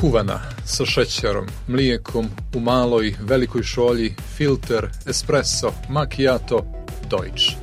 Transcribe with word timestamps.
kuvana, 0.00 0.40
sa 0.64 0.84
šećerom, 0.84 1.46
mlijekom, 1.68 2.26
u 2.54 2.60
maloj, 2.60 3.14
velikoj 3.20 3.62
šolji, 3.62 4.14
filter, 4.36 4.88
espresso, 5.06 5.72
macchiato, 5.88 6.64
Deutsch. 7.10 7.56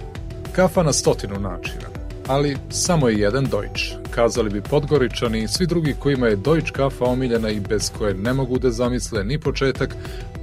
Kafa 0.51 0.83
na 0.83 0.94
stotinu 0.94 1.39
načina, 1.39 1.87
ali 2.28 2.58
samo 2.69 3.10
je 3.10 3.19
jedan 3.19 3.46
Deutsch, 3.46 3.83
kazali 4.12 4.49
bi 4.49 4.62
Podgoričani 4.62 5.44
i 5.44 5.47
svi 5.47 5.67
drugi 5.67 5.96
kojima 5.99 6.28
je 6.28 6.35
Deutsch 6.35 6.71
kafa 6.71 7.05
omiljena 7.05 7.49
i 7.49 7.60
bez 7.60 7.92
koje 7.97 8.13
ne 8.13 8.33
mogu 8.33 8.60
da 8.60 8.72
zamisle 8.72 9.24
ni 9.24 9.40
početak, 9.40 9.96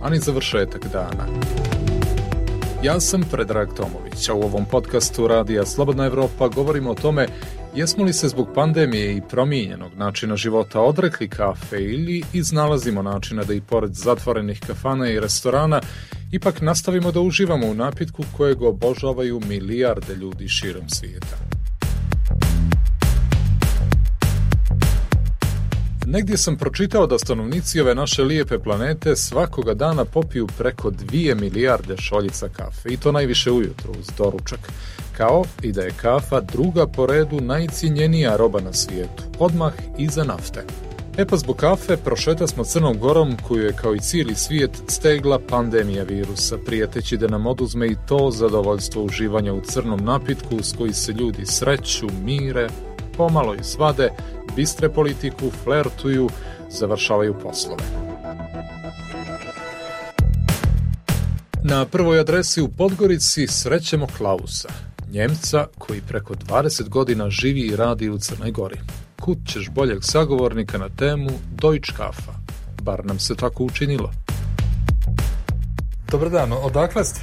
ani 0.03 0.19
završetak 0.19 0.87
dana. 0.93 1.27
Ja 2.85 3.01
sam 3.01 3.23
Predrag 3.31 3.69
Tomović, 3.77 4.29
a 4.29 4.35
u 4.35 4.43
ovom 4.43 4.65
podcastu 4.65 5.29
Radija 5.29 5.67
Slobodna 5.67 6.07
Evropa 6.07 6.49
govorimo 6.49 6.91
o 6.91 6.95
tome 6.95 7.27
jesmo 7.75 8.05
li 8.05 8.13
se 8.13 8.29
zbog 8.29 8.49
pandemije 8.55 9.17
i 9.17 9.23
promijenjenog 9.31 9.95
načina 9.97 10.37
života 10.37 10.81
odrekli 10.81 11.29
kafe 11.29 11.77
ili 11.77 12.23
iznalazimo 12.33 13.03
načina 13.03 13.45
da 13.45 13.55
i 13.55 13.61
pored 13.61 13.95
zatvorenih 13.95 14.61
kafana 14.67 15.11
i 15.11 15.21
restorana 15.21 15.81
ipak 16.33 16.61
nastavimo 16.61 17.13
da 17.13 17.21
uživamo 17.21 17.67
u 17.67 17.75
napitku 17.75 18.25
kojeg 18.37 18.63
obožavaju 18.63 19.41
milijarde 19.49 20.15
ljudi 20.15 20.49
širom 20.49 20.89
svijeta. 20.89 21.64
Negdje 26.15 26.37
sam 26.37 26.57
pročitao 26.57 27.07
da 27.07 27.19
stanovnici 27.19 27.81
ove 27.81 27.95
naše 27.95 28.23
lijepe 28.23 28.59
planete 28.59 29.17
svakoga 29.17 29.75
dana 29.75 30.05
popiju 30.05 30.47
preko 30.59 30.91
2 30.91 31.41
milijarde 31.41 31.97
šoljica 31.97 32.49
kafe 32.49 32.89
i 32.89 32.97
to 32.97 33.13
najviše 33.13 33.51
ujutru 33.51 33.93
uz 34.01 34.07
doručak, 34.19 34.59
kao 35.17 35.45
i 35.63 35.73
da 35.73 35.83
je 35.83 35.93
kafa 36.03 36.41
druga 36.41 36.87
po 36.87 37.07
redu 37.07 37.41
najcijenjenija 37.41 38.37
roba 38.37 38.61
na 38.61 38.73
svijetu, 38.73 39.23
odmah 39.39 39.73
iza 39.99 40.25
nafte. 40.25 40.65
E 41.17 41.27
pa 41.27 41.37
zbog 41.37 41.57
kafe 41.57 41.97
prošeta 41.97 42.47
smo 42.47 42.65
Crnom 42.65 42.99
Gorom 42.99 43.37
koju 43.49 43.65
je 43.65 43.73
kao 43.73 43.95
i 43.95 44.01
cijeli 44.01 44.35
svijet 44.35 44.83
stegla 44.89 45.39
pandemija 45.49 46.05
virusa, 46.05 46.59
prijeteći 46.67 47.17
da 47.17 47.29
nam 47.29 47.47
oduzme 47.47 47.87
i 47.87 47.97
to 48.09 48.31
zadovoljstvo 48.31 49.03
uživanja 49.03 49.55
u 49.55 49.61
crnom 49.61 50.05
napitku 50.05 50.63
s 50.63 50.73
koji 50.73 50.93
se 50.93 51.13
ljudi 51.13 51.47
sreću, 51.47 52.07
mire, 52.25 52.69
pomalo 53.17 53.55
i 53.55 53.65
svade, 53.65 54.11
bistre 54.57 54.89
politiku, 54.89 55.51
flertuju, 55.65 56.29
završavaju 56.71 57.35
poslove. 57.43 57.85
Na 61.65 61.85
prvoj 61.85 62.21
adresi 62.21 62.63
u 62.63 62.69
Podgorici 62.69 63.47
srećemo 63.47 64.07
Klausa, 64.17 64.69
Njemca 65.13 65.67
koji 65.79 66.01
preko 66.01 66.35
20 66.35 66.89
godina 66.89 67.31
živi 67.31 67.61
i 67.61 67.77
radi 67.77 68.09
u 68.09 68.19
Crnoj 68.19 68.51
Gori. 68.51 68.81
Kut 69.21 69.39
ćeš 69.47 69.71
boljeg 69.71 69.99
sagovornika 70.03 70.79
na 70.79 70.89
temu 70.89 71.31
Deutsch 71.51 71.97
Kafa. 71.97 72.33
Bar 72.83 73.05
nam 73.05 73.19
se 73.19 73.35
tako 73.35 73.65
učinilo. 73.65 74.11
Dobar 76.11 76.31
dan, 76.31 76.53
odakle 76.53 77.05
ste? 77.05 77.21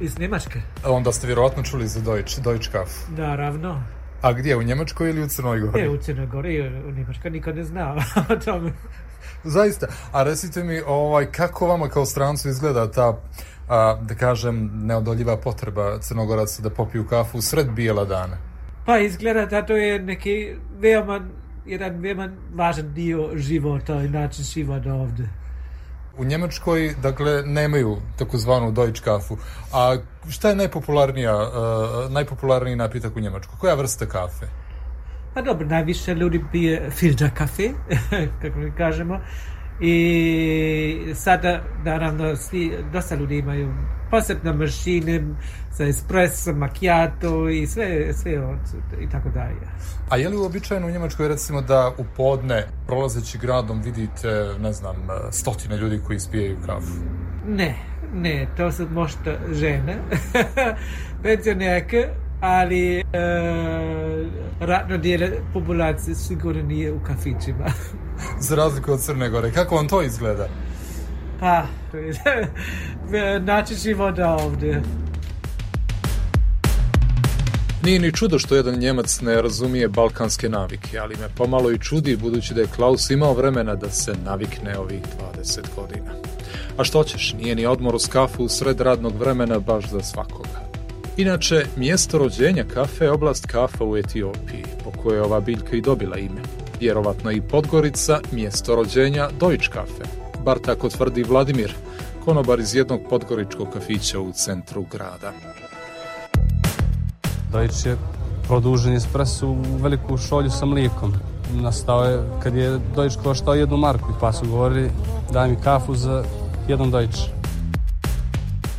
Iz 0.00 0.18
Njemačke. 0.18 0.60
Onda 0.86 1.12
ste 1.12 1.26
vjerovatno 1.26 1.62
čuli 1.62 1.88
za 1.88 2.00
Deutsch, 2.00 2.42
Deutsch 2.42 2.72
Kafu. 2.72 3.12
Naravno. 3.16 3.82
A 4.22 4.32
gdje, 4.32 4.56
u 4.56 4.62
Njemačkoj 4.62 5.10
ili 5.10 5.22
u 5.22 5.28
Crnoj 5.28 5.60
Gori? 5.60 5.82
Ne, 5.82 5.88
u 5.88 5.96
Crnoj 5.96 6.26
Gori, 6.26 6.82
u 6.88 6.90
Njemačkoj 6.90 7.30
nikad 7.30 7.56
ne 7.56 7.64
zna 7.64 7.94
o 8.32 8.36
tome. 8.36 8.72
Zaista. 9.44 9.86
A 10.12 10.22
recite 10.22 10.64
mi, 10.64 10.80
ovaj, 10.86 11.26
kako 11.26 11.66
vama 11.66 11.88
kao 11.88 12.06
strancu 12.06 12.48
izgleda 12.48 12.90
ta, 12.90 13.18
a, 13.68 13.98
da 14.02 14.14
kažem, 14.14 14.70
neodoljiva 14.74 15.36
potreba 15.36 15.98
crnogoraca 16.00 16.62
da 16.62 16.70
popiju 16.70 17.06
kafu 17.06 17.40
sred 17.40 17.70
bijela 17.70 18.04
dana? 18.04 18.36
Pa 18.86 18.98
izgleda 18.98 19.46
da 19.46 19.66
to 19.66 19.76
je 19.76 19.98
neki 19.98 20.54
veoma, 20.78 21.20
jedan 21.66 22.00
veoma 22.00 22.28
važan 22.54 22.94
dio 22.94 23.30
života 23.34 23.94
i 23.94 24.08
način 24.08 24.44
života 24.44 24.94
ovde. 24.94 25.41
U 26.18 26.24
Njemačkoj, 26.24 26.94
dakle, 27.02 27.42
nemaju 27.46 27.96
takozvanu 28.18 28.72
Deutsch 28.72 29.04
kafu. 29.04 29.36
A 29.72 29.96
šta 30.30 30.48
je 30.48 30.56
najpopularnija, 30.56 31.36
uh, 31.36 32.12
najpopularniji 32.12 32.76
napitak 32.76 33.16
u 33.16 33.20
Njemačkoj? 33.20 33.56
Koja 33.60 33.74
vrsta 33.74 34.06
kafe? 34.06 34.46
Pa 35.34 35.42
dobro, 35.42 35.66
najviše 35.66 36.14
ljudi 36.14 36.44
pije 36.52 36.90
filter 36.90 37.30
kafe, 37.34 37.70
kako 38.42 38.58
mi 38.58 38.72
kažemo. 38.76 39.20
I 39.84 41.14
sada, 41.14 41.62
naravno, 41.84 42.36
svi, 42.36 42.72
dosta 42.92 43.14
ljudi 43.14 43.38
imaju 43.38 43.74
posebne 44.10 44.52
mašine 44.52 45.20
sa 45.72 45.84
espresso, 45.84 46.52
macchiato 46.52 47.48
i 47.48 47.66
sve, 47.66 48.12
sve 48.12 48.44
od, 48.44 48.58
i 49.00 49.08
tako 49.10 49.28
dalje. 49.28 49.56
A 50.10 50.16
je 50.16 50.28
li 50.28 50.36
uobičajeno 50.36 50.86
u 50.86 50.90
Njemačkoj 50.90 51.28
recimo 51.28 51.60
da 51.60 51.92
u 51.98 52.04
podne 52.16 52.66
prolazeći 52.86 53.38
gradom 53.38 53.82
vidite, 53.82 54.54
ne 54.60 54.72
znam, 54.72 54.96
stotine 55.30 55.76
ljudi 55.76 56.00
koji 56.06 56.16
ispijaju 56.16 56.56
kafu? 56.66 56.92
Ne, 57.48 57.74
ne, 58.14 58.46
to 58.56 58.72
su 58.72 58.88
možda 58.90 59.38
žene, 59.52 59.96
penzionerke, 61.22 62.08
ali 62.42 62.98
e, 62.98 63.02
ratno 64.60 64.98
dijele 64.98 65.30
populacije 65.52 66.14
sigurno 66.14 66.62
nije 66.62 66.92
u 66.92 67.00
kafićima. 67.04 67.66
Za 68.48 68.56
razliku 68.56 68.92
od 68.92 69.00
Crne 69.00 69.28
Gore. 69.28 69.52
Kako 69.52 69.74
vam 69.74 69.88
to 69.88 70.02
izgleda? 70.02 70.48
Pa, 71.40 71.66
to 71.90 71.96
je 71.96 72.14
način 73.52 73.76
života 73.76 74.36
ovdje. 74.36 74.82
Nije 77.84 78.00
ni 78.00 78.12
čudo 78.12 78.38
što 78.38 78.56
jedan 78.56 78.78
Njemac 78.78 79.20
ne 79.20 79.42
razumije 79.42 79.88
balkanske 79.88 80.48
navike, 80.48 80.98
ali 80.98 81.16
me 81.16 81.28
pomalo 81.36 81.72
i 81.72 81.78
čudi 81.78 82.16
budući 82.16 82.54
da 82.54 82.60
je 82.60 82.66
Klaus 82.76 83.10
imao 83.10 83.34
vremena 83.34 83.74
da 83.74 83.90
se 83.90 84.14
navikne 84.24 84.78
ovih 84.78 85.00
20 85.36 85.60
godina. 85.76 86.12
A 86.76 86.84
što 86.84 87.04
ćeš, 87.04 87.34
nije 87.38 87.54
ni 87.54 87.66
odmor 87.66 87.94
uz 87.94 88.08
kafu 88.08 88.44
u 88.44 88.48
sred 88.48 88.80
radnog 88.80 89.16
vremena 89.16 89.58
baš 89.58 89.90
za 89.90 90.00
svakoga. 90.00 90.61
Inače, 91.16 91.66
mjesto 91.76 92.18
rođenja 92.18 92.64
kafe 92.74 93.04
je 93.04 93.10
oblast 93.10 93.46
kafa 93.46 93.84
u 93.84 93.96
Etiopiji, 93.96 94.64
po 94.84 94.90
kojoj 94.90 95.18
je 95.18 95.22
ova 95.22 95.40
biljka 95.40 95.76
i 95.76 95.80
dobila 95.80 96.16
ime. 96.16 96.40
Vjerovatno 96.80 97.30
i 97.30 97.40
Podgorica, 97.40 98.20
mjesto 98.30 98.74
rođenja 98.74 99.28
Deutsch 99.40 99.68
kafe. 99.68 100.04
Bar 100.44 100.58
tako 100.58 100.88
tvrdi 100.88 101.22
Vladimir, 101.22 101.74
konobar 102.24 102.60
iz 102.60 102.74
jednog 102.74 103.00
podgoričkog 103.10 103.68
kafića 103.72 104.20
u 104.20 104.32
centru 104.32 104.84
grada. 104.92 105.32
Deutsch 107.52 107.86
je 107.86 107.96
produžen 108.46 108.92
espresso 108.92 109.48
u 109.48 109.56
veliku 109.82 110.16
šolju 110.16 110.50
sa 110.50 110.66
mlijekom. 110.66 111.12
Nastao 111.54 112.04
je 112.04 112.22
kad 112.42 112.56
je 112.56 112.78
Deutsch 112.96 113.22
koštao 113.22 113.54
jednu 113.54 113.76
marku 113.76 114.12
pa 114.20 114.32
su 114.32 114.46
govorili 114.46 114.90
daj 115.32 115.50
mi 115.50 115.56
kafu 115.64 115.94
za 115.94 116.24
jedan 116.68 116.90
Deutsch. 116.90 117.41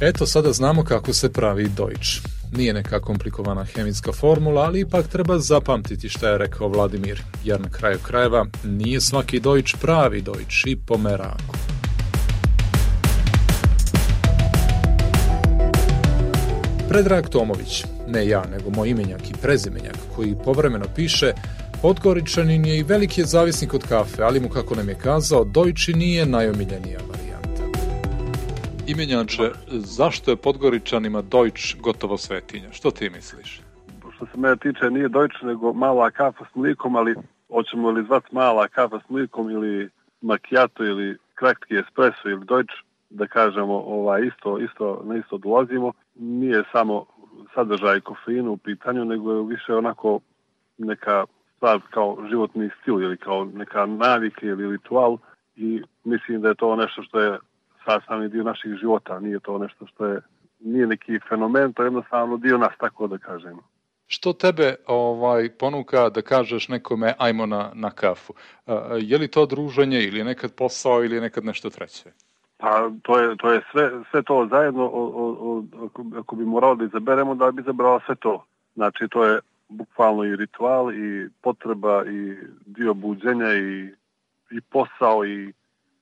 Eto 0.05 0.25
sada 0.25 0.51
znamo 0.51 0.83
kako 0.83 1.13
se 1.13 1.33
pravi 1.33 1.69
Deutsch. 1.69 2.27
Nije 2.51 2.73
neka 2.73 2.99
komplikovana 3.01 3.63
hemijska 3.63 4.11
formula, 4.11 4.61
ali 4.61 4.79
ipak 4.79 5.07
treba 5.07 5.39
zapamtiti 5.39 6.09
šta 6.09 6.29
je 6.29 6.37
rekao 6.37 6.67
Vladimir, 6.67 7.21
jer 7.43 7.61
na 7.61 7.69
kraju 7.69 7.99
krajeva 8.03 8.45
nije 8.63 9.01
svaki 9.01 9.39
Deutsch 9.39 9.75
pravi 9.81 10.21
Deutsch 10.21 10.67
i 10.67 10.75
po 10.75 10.97
meraku. 10.97 11.55
Predrag 16.89 17.29
Tomović, 17.29 17.83
ne 18.07 18.27
ja, 18.27 18.43
nego 18.51 18.69
moj 18.69 18.89
imenjak 18.89 19.29
i 19.29 19.33
prezimenjak, 19.41 19.97
koji 20.15 20.35
povremeno 20.45 20.85
piše 20.95 21.33
Podgoričanin 21.81 22.65
je 22.65 22.77
i 22.77 22.83
veliki 22.83 23.21
je 23.21 23.25
zavisnik 23.25 23.73
od 23.73 23.87
kafe, 23.87 24.23
ali 24.23 24.39
mu, 24.39 24.49
kako 24.49 24.75
nam 24.75 24.89
je 24.89 24.95
kazao, 24.95 25.43
Dojči 25.43 25.93
nije 25.93 26.25
najomiljenija. 26.25 27.12
Imenjače, 28.87 29.51
zašto 29.67 30.31
je 30.31 30.37
Podgoričanima 30.37 31.21
Dojč 31.21 31.75
gotovo 31.79 32.17
svetinja? 32.17 32.71
Što 32.71 32.91
ti 32.91 33.09
misliš? 33.09 33.61
Što 34.15 34.25
se 34.25 34.37
mene 34.37 34.57
tiče, 34.57 34.89
nije 34.89 35.09
Dojč, 35.09 35.31
nego 35.41 35.73
mala 35.73 36.11
kafa 36.11 36.45
s 36.51 36.55
mlikom, 36.55 36.95
ali 36.95 37.15
hoćemo 37.49 37.91
li 37.91 38.05
zvati 38.05 38.27
mala 38.31 38.67
kafa 38.67 38.99
s 38.99 39.09
mlikom 39.09 39.49
ili 39.49 39.89
macchiato 40.21 40.83
ili 40.85 41.17
kratki 41.35 41.75
espresso 41.75 42.29
ili 42.29 42.45
Dojč, 42.45 42.67
da 43.09 43.27
kažemo 43.27 43.73
ovaj 43.73 44.21
isto 44.27 44.59
isto 44.59 45.01
na 45.05 45.17
isto 45.17 45.37
dolazimo 45.37 45.91
nije 46.15 46.63
samo 46.71 47.05
sadržaj 47.53 48.01
kofeina 48.01 48.49
u 48.49 48.57
pitanju 48.57 49.05
nego 49.05 49.33
je 49.33 49.43
više 49.43 49.75
onako 49.75 50.19
neka 50.77 51.25
stvar 51.55 51.79
kao 51.89 52.17
životni 52.29 52.69
stil 52.81 53.01
ili 53.01 53.17
kao 53.17 53.45
neka 53.45 53.85
navike 53.85 54.45
ili 54.45 54.71
ritual 54.71 55.17
i 55.55 55.81
mislim 56.03 56.41
da 56.41 56.47
je 56.47 56.55
to 56.55 56.75
nešto 56.75 57.03
što 57.03 57.19
je 57.19 57.39
sastavni 57.85 58.29
dio 58.29 58.43
naših 58.43 58.71
života 58.81 59.19
nije 59.19 59.39
to 59.39 59.57
nešto 59.57 59.87
što 59.87 60.05
je 60.05 60.21
nije 60.59 60.87
neki 60.87 61.19
fenomen 61.29 61.73
to 61.73 61.83
je 61.83 61.87
jednostavno 61.87 62.37
dio 62.37 62.57
nas 62.57 62.73
tako 62.79 63.07
da 63.07 63.17
kažemo 63.17 63.61
Što 64.07 64.33
tebe 64.33 64.75
ovaj 64.87 65.49
ponuka 65.49 66.09
da 66.09 66.21
kažeš 66.21 66.67
nekome 66.69 67.13
ajmo 67.17 67.45
na, 67.45 67.71
na 67.73 67.91
kafu? 67.91 68.33
Je 69.01 69.17
li 69.17 69.27
to 69.27 69.45
druženje 69.45 70.03
ili 70.03 70.23
nekad 70.23 70.55
posao 70.55 71.03
ili 71.03 71.21
nekad 71.21 71.45
nešto 71.45 71.69
treće? 71.69 72.11
Pa 72.57 72.91
to 73.01 73.19
je, 73.19 73.37
to 73.37 73.51
je 73.51 73.61
sve, 73.71 73.91
sve 74.11 74.23
to 74.23 74.47
zajedno, 74.51 74.83
o, 74.83 75.03
o, 75.15 75.63
ako, 75.85 76.03
ako 76.19 76.35
bi 76.35 76.45
moralo 76.45 76.75
da 76.75 76.85
izaberemo, 76.85 77.35
da 77.35 77.51
bi 77.51 77.61
izabrala 77.61 77.99
sve 78.05 78.15
to. 78.15 78.45
Znači 78.75 79.07
to 79.11 79.23
je 79.25 79.39
bukvalno 79.69 80.23
i 80.23 80.35
ritual 80.35 80.93
i 80.93 81.29
potreba 81.41 82.05
i 82.05 82.37
dio 82.65 82.93
buđenja 82.93 83.53
i 83.53 83.93
i 84.51 84.61
posao 84.61 85.25
i 85.25 85.53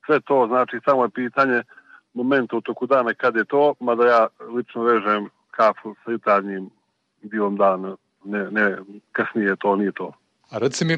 sve 0.06 0.20
to, 0.20 0.48
znači 0.48 0.80
samo 0.86 1.04
je 1.04 1.10
pitanje 1.10 1.64
momenta 2.14 2.56
u 2.56 2.62
toku 2.62 2.86
dana 2.86 3.14
kad 3.14 3.36
je 3.36 3.46
to, 3.46 3.74
mada 3.80 4.08
ja 4.08 4.28
lično 4.56 4.84
vežem 4.84 5.30
kafu 5.52 5.96
sa 6.06 6.12
jutarnjim 6.12 6.70
divom 7.22 7.58
dana, 7.58 7.96
ne, 8.24 8.52
ne, 8.52 8.78
kasnije 9.12 9.56
to 9.56 9.76
nije 9.76 9.92
to. 9.92 10.14
A 10.50 10.58
reci 10.58 10.86
mi, 10.86 10.98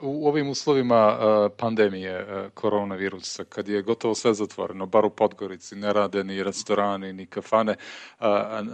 u 0.00 0.28
ovim 0.28 0.48
uslovima 0.48 1.18
pandemije 1.56 2.26
koronavirusa, 2.54 3.44
kad 3.44 3.68
je 3.68 3.82
gotovo 3.82 4.14
sve 4.14 4.34
zatvoreno, 4.34 4.86
bar 4.86 5.04
u 5.04 5.10
Podgorici, 5.10 5.76
ne 5.76 5.92
rade 5.92 6.24
ni 6.24 6.42
restorani, 6.42 7.12
ni 7.12 7.26
kafane, 7.26 7.74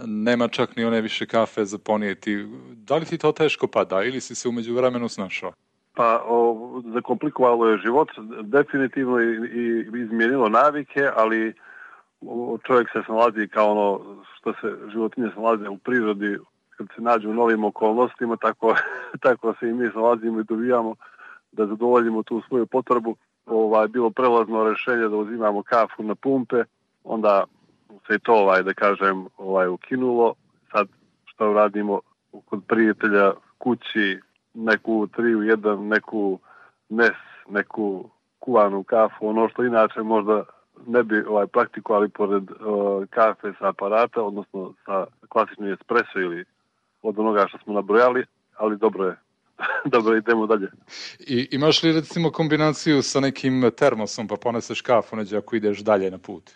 nema 0.05 0.47
čak 0.47 0.75
ni 0.75 0.85
one 0.85 1.01
više 1.01 1.25
kafe 1.25 1.65
za 1.65 1.77
ponijeti, 1.77 2.47
da 2.71 2.95
li 2.95 3.05
ti 3.05 3.17
to 3.17 3.31
teško 3.31 3.67
pada 3.67 4.03
ili 4.03 4.21
si 4.21 4.35
se 4.35 4.49
umeđu 4.49 4.75
vremenu 4.75 5.09
snašao? 5.09 5.51
Pa 5.95 6.21
o, 6.25 6.81
zakomplikovalo 6.93 7.67
je 7.67 7.77
život, 7.77 8.09
definitivno 8.41 9.19
i, 9.21 9.35
i 9.53 9.79
izmijenilo 9.79 10.49
navike, 10.49 11.09
ali 11.15 11.53
čovjek 12.63 12.89
se 12.91 13.01
snalazi 13.05 13.47
kao 13.47 13.71
ono 13.71 14.21
što 14.37 14.53
se 14.53 14.77
životinje 14.91 15.29
snalaze 15.33 15.69
u 15.69 15.77
prirodi 15.77 16.37
kad 16.77 16.87
se 16.95 17.01
nađu 17.01 17.29
u 17.29 17.33
novim 17.33 17.63
okolnostima, 17.63 18.37
tako, 18.37 18.75
tako 19.25 19.53
se 19.59 19.69
i 19.69 19.73
mi 19.73 19.89
snalazimo 19.91 20.39
i 20.39 20.43
dobijamo 20.43 20.95
da 21.51 21.67
zadovoljimo 21.67 22.23
tu 22.23 22.41
svoju 22.47 22.65
potrebu. 22.65 23.15
Ovaj, 23.45 23.87
bilo 23.87 24.09
prelazno 24.09 24.69
rešenje 24.69 25.07
da 25.07 25.15
uzimamo 25.15 25.63
kafu 25.63 26.03
na 26.03 26.15
pumpe, 26.15 26.63
onda 27.03 27.43
se 28.07 28.15
i 28.15 28.19
to, 28.19 28.33
ovaj, 28.33 28.63
da 28.63 28.73
kažem, 28.73 29.25
ovaj, 29.37 29.67
ukinulo. 29.67 30.33
Sad 30.71 30.87
što 31.25 31.53
radimo 31.53 31.99
kod 32.45 32.61
prijatelja 32.67 33.33
kući, 33.57 34.19
neku 34.55 35.07
tri 35.07 35.35
u 35.35 35.43
jedan, 35.43 35.87
neku 35.87 36.39
nes, 36.89 37.17
neku 37.49 38.09
kuvanu 38.39 38.83
kafu, 38.83 39.27
ono 39.27 39.49
što 39.49 39.63
inače 39.63 40.01
možda 40.01 40.43
ne 40.87 41.03
bi 41.03 41.23
ovaj 41.27 41.47
praktikovali 41.47 42.09
pored 42.09 42.43
uh, 42.51 42.57
kafe 43.09 43.53
sa 43.59 43.69
aparata, 43.69 44.23
odnosno 44.23 44.73
sa 44.85 45.05
klasičnim 45.29 45.73
espresso 45.73 46.19
ili 46.19 46.45
od 47.01 47.19
onoga 47.19 47.45
što 47.47 47.57
smo 47.57 47.73
nabrojali, 47.73 48.25
ali 48.57 48.77
dobro 48.77 49.05
je. 49.05 49.15
dobro, 49.93 50.17
idemo 50.17 50.47
dalje. 50.47 50.71
I 51.19 51.47
imaš 51.51 51.83
li 51.83 51.91
recimo 51.91 52.31
kombinaciju 52.31 53.01
sa 53.01 53.19
nekim 53.19 53.71
termosom 53.77 54.27
pa 54.27 54.35
poneseš 54.35 54.81
kafu 54.81 55.15
neđe 55.15 55.37
ako 55.37 55.55
ideš 55.55 55.79
dalje 55.79 56.11
na 56.11 56.17
put? 56.17 56.51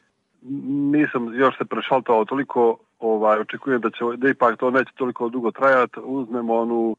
Nisam 0.91 1.33
još 1.33 1.57
se 1.57 1.65
prešaltao 1.65 2.25
toliko, 2.25 2.77
ovaj, 2.99 3.39
očekujem 3.39 3.81
da 3.81 3.89
će 3.89 4.03
da 4.17 4.29
ipak 4.29 4.59
to 4.59 4.71
neće 4.71 4.91
toliko 4.95 5.29
dugo 5.29 5.51
trajati. 5.51 5.99
Uzmemo 6.03 6.55
onu, 6.55 6.95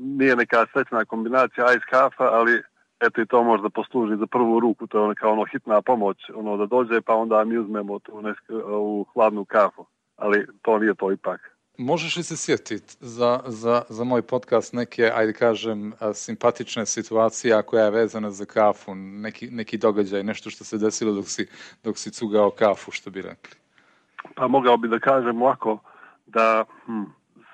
nije 0.00 0.36
neka 0.36 0.66
srećna 0.72 1.04
kombinacija 1.04 1.66
ice 1.72 1.86
kafa, 1.90 2.24
ali 2.24 2.62
eto 3.00 3.20
i 3.20 3.26
to 3.26 3.42
možda 3.42 3.70
posluži 3.70 4.16
za 4.16 4.26
prvu 4.26 4.60
ruku, 4.60 4.86
to 4.86 5.02
je 5.02 5.08
neka 5.08 5.28
ono 5.28 5.44
hitna 5.44 5.82
pomoć, 5.82 6.16
ono 6.34 6.56
da 6.56 6.66
dođe 6.66 7.00
pa 7.00 7.14
onda 7.14 7.44
mi 7.44 7.58
uzmemo 7.58 7.98
tu 7.98 8.22
nesku, 8.22 8.54
u 8.68 9.06
hladnu 9.14 9.44
kafu, 9.44 9.86
ali 10.16 10.46
to 10.62 10.78
nije 10.78 10.94
to 10.94 11.12
ipak. 11.12 11.55
Možeš 11.78 12.16
li 12.16 12.22
se 12.22 12.36
sjetiti 12.36 12.96
za, 13.00 13.40
za, 13.46 13.82
za 13.88 14.04
moj 14.04 14.22
podcast 14.22 14.72
neke, 14.72 15.10
ajde 15.14 15.32
kažem, 15.32 15.92
simpatične 16.14 16.86
situacije 16.86 17.62
koja 17.62 17.84
je 17.84 17.90
vezana 17.90 18.30
za 18.30 18.44
kafu, 18.44 18.94
neki, 18.94 19.50
neki 19.50 19.78
događaj, 19.78 20.22
nešto 20.22 20.50
što 20.50 20.64
se 20.64 20.78
desilo 20.78 21.12
dok 21.12 21.28
si, 21.28 21.48
dok 21.84 21.98
si 21.98 22.10
cugao 22.10 22.50
kafu, 22.50 22.90
što 22.90 23.10
bi 23.10 23.22
rekli? 23.22 23.56
Pa 24.34 24.48
mogao 24.48 24.76
bi 24.76 24.88
da 24.88 24.98
kažem 24.98 25.42
ovako, 25.42 25.78
da 26.26 26.64
hm, 26.86 27.02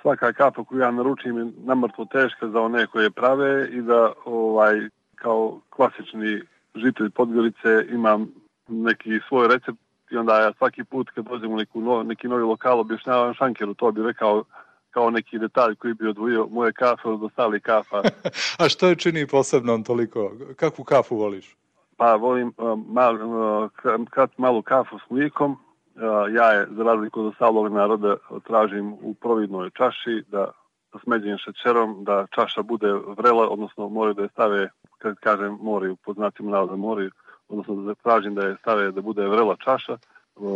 svaka 0.02 0.32
kafa 0.32 0.64
koju 0.64 0.80
ja 0.80 0.90
naručim 0.90 1.38
je 1.38 1.52
namrtvo 1.56 2.04
teška 2.04 2.48
za 2.48 2.60
one 2.60 2.86
koje 2.86 3.10
prave 3.10 3.68
i 3.68 3.82
da 3.82 4.12
ovaj 4.24 4.88
kao 5.14 5.60
klasični 5.70 6.42
žitelj 6.74 7.10
Podgorice 7.10 7.86
imam 7.90 8.28
neki 8.68 9.20
svoj 9.28 9.48
recept 9.48 9.81
i 10.12 10.16
onda 10.16 10.40
ja 10.40 10.52
svaki 10.58 10.84
put 10.84 11.10
kad 11.10 11.24
dođem 11.24 11.52
u 11.52 11.56
neku 11.56 11.80
no, 11.80 12.02
neki 12.02 12.28
novi 12.28 12.42
lokal 12.42 12.80
objašnjavam 12.80 13.34
šankeru, 13.34 13.74
to 13.74 13.92
bi 13.92 14.02
rekao 14.02 14.44
kao 14.90 15.10
neki 15.10 15.38
detalj 15.38 15.74
koji 15.74 15.94
bi 15.94 16.08
odvojio 16.08 16.46
moje 16.50 16.72
kafe 16.72 17.08
od 17.08 17.22
ostali 17.22 17.60
kafa. 17.60 18.02
A 18.60 18.68
što 18.68 18.88
je 18.88 18.96
čini 18.96 19.26
posebno 19.26 19.78
toliko? 19.78 20.32
Kakvu 20.56 20.84
kafu 20.84 21.16
voliš? 21.16 21.56
Pa 21.96 22.14
volim 22.14 22.52
uh, 22.56 22.78
mal, 22.86 23.14
uh, 23.14 23.70
krat, 24.10 24.38
malu 24.38 24.62
kafu 24.62 24.98
s 24.98 25.10
mlijekom. 25.10 25.52
Uh, 25.52 26.02
ja 26.34 26.52
je, 26.52 26.66
za 26.70 26.82
razliku 26.82 27.20
od 27.20 27.26
ostalog 27.26 27.72
naroda, 27.72 28.16
tražim 28.46 28.92
u 28.92 29.14
providnoj 29.14 29.70
čaši 29.70 30.24
da 30.28 30.50
sa 30.92 30.98
smeđenim 31.04 31.38
šećerom, 31.38 32.04
da 32.04 32.26
čaša 32.34 32.62
bude 32.62 32.92
vrela, 32.92 33.48
odnosno 33.48 33.88
moraju 33.88 34.14
da 34.14 34.22
je 34.22 34.28
stave, 34.28 34.68
kad 34.98 35.16
kažem 35.16 35.58
moraju, 35.60 35.96
pod 35.96 36.16
znacima 36.16 36.50
navoda 36.50 36.76
moraju, 36.76 37.10
odnosno 37.52 37.74
da 37.82 37.94
tražim 37.94 38.34
da 38.34 38.46
je 38.46 38.56
stave 38.60 38.90
da 38.92 39.00
bude 39.00 39.28
vrela 39.28 39.56
čaša, 39.64 39.96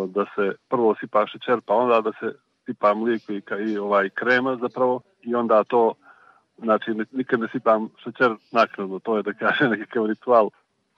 da 0.09 0.25
se 0.35 0.53
prvo 0.69 0.95
sipa 1.01 1.27
šećer, 1.27 1.61
pa 1.67 1.75
onda 1.75 2.01
da 2.01 2.13
se 2.21 2.39
sipa 2.67 2.95
mlijeko 2.95 3.33
i, 3.33 3.43
i 3.67 3.79
ovaj 3.79 4.11
krema 4.11 4.57
zapravo 4.57 5.01
i 5.23 5.35
onda 5.35 5.65
to 5.65 5.95
znači 6.59 6.91
nikad 7.13 7.41
ne 7.41 7.49
sipam 7.53 7.89
šećer 8.05 8.35
naknadno, 8.53 8.99
to 8.99 9.17
je 9.17 9.23
da 9.23 9.33
kaže 9.33 9.69
nekakav 9.75 10.07
ritual 10.07 10.51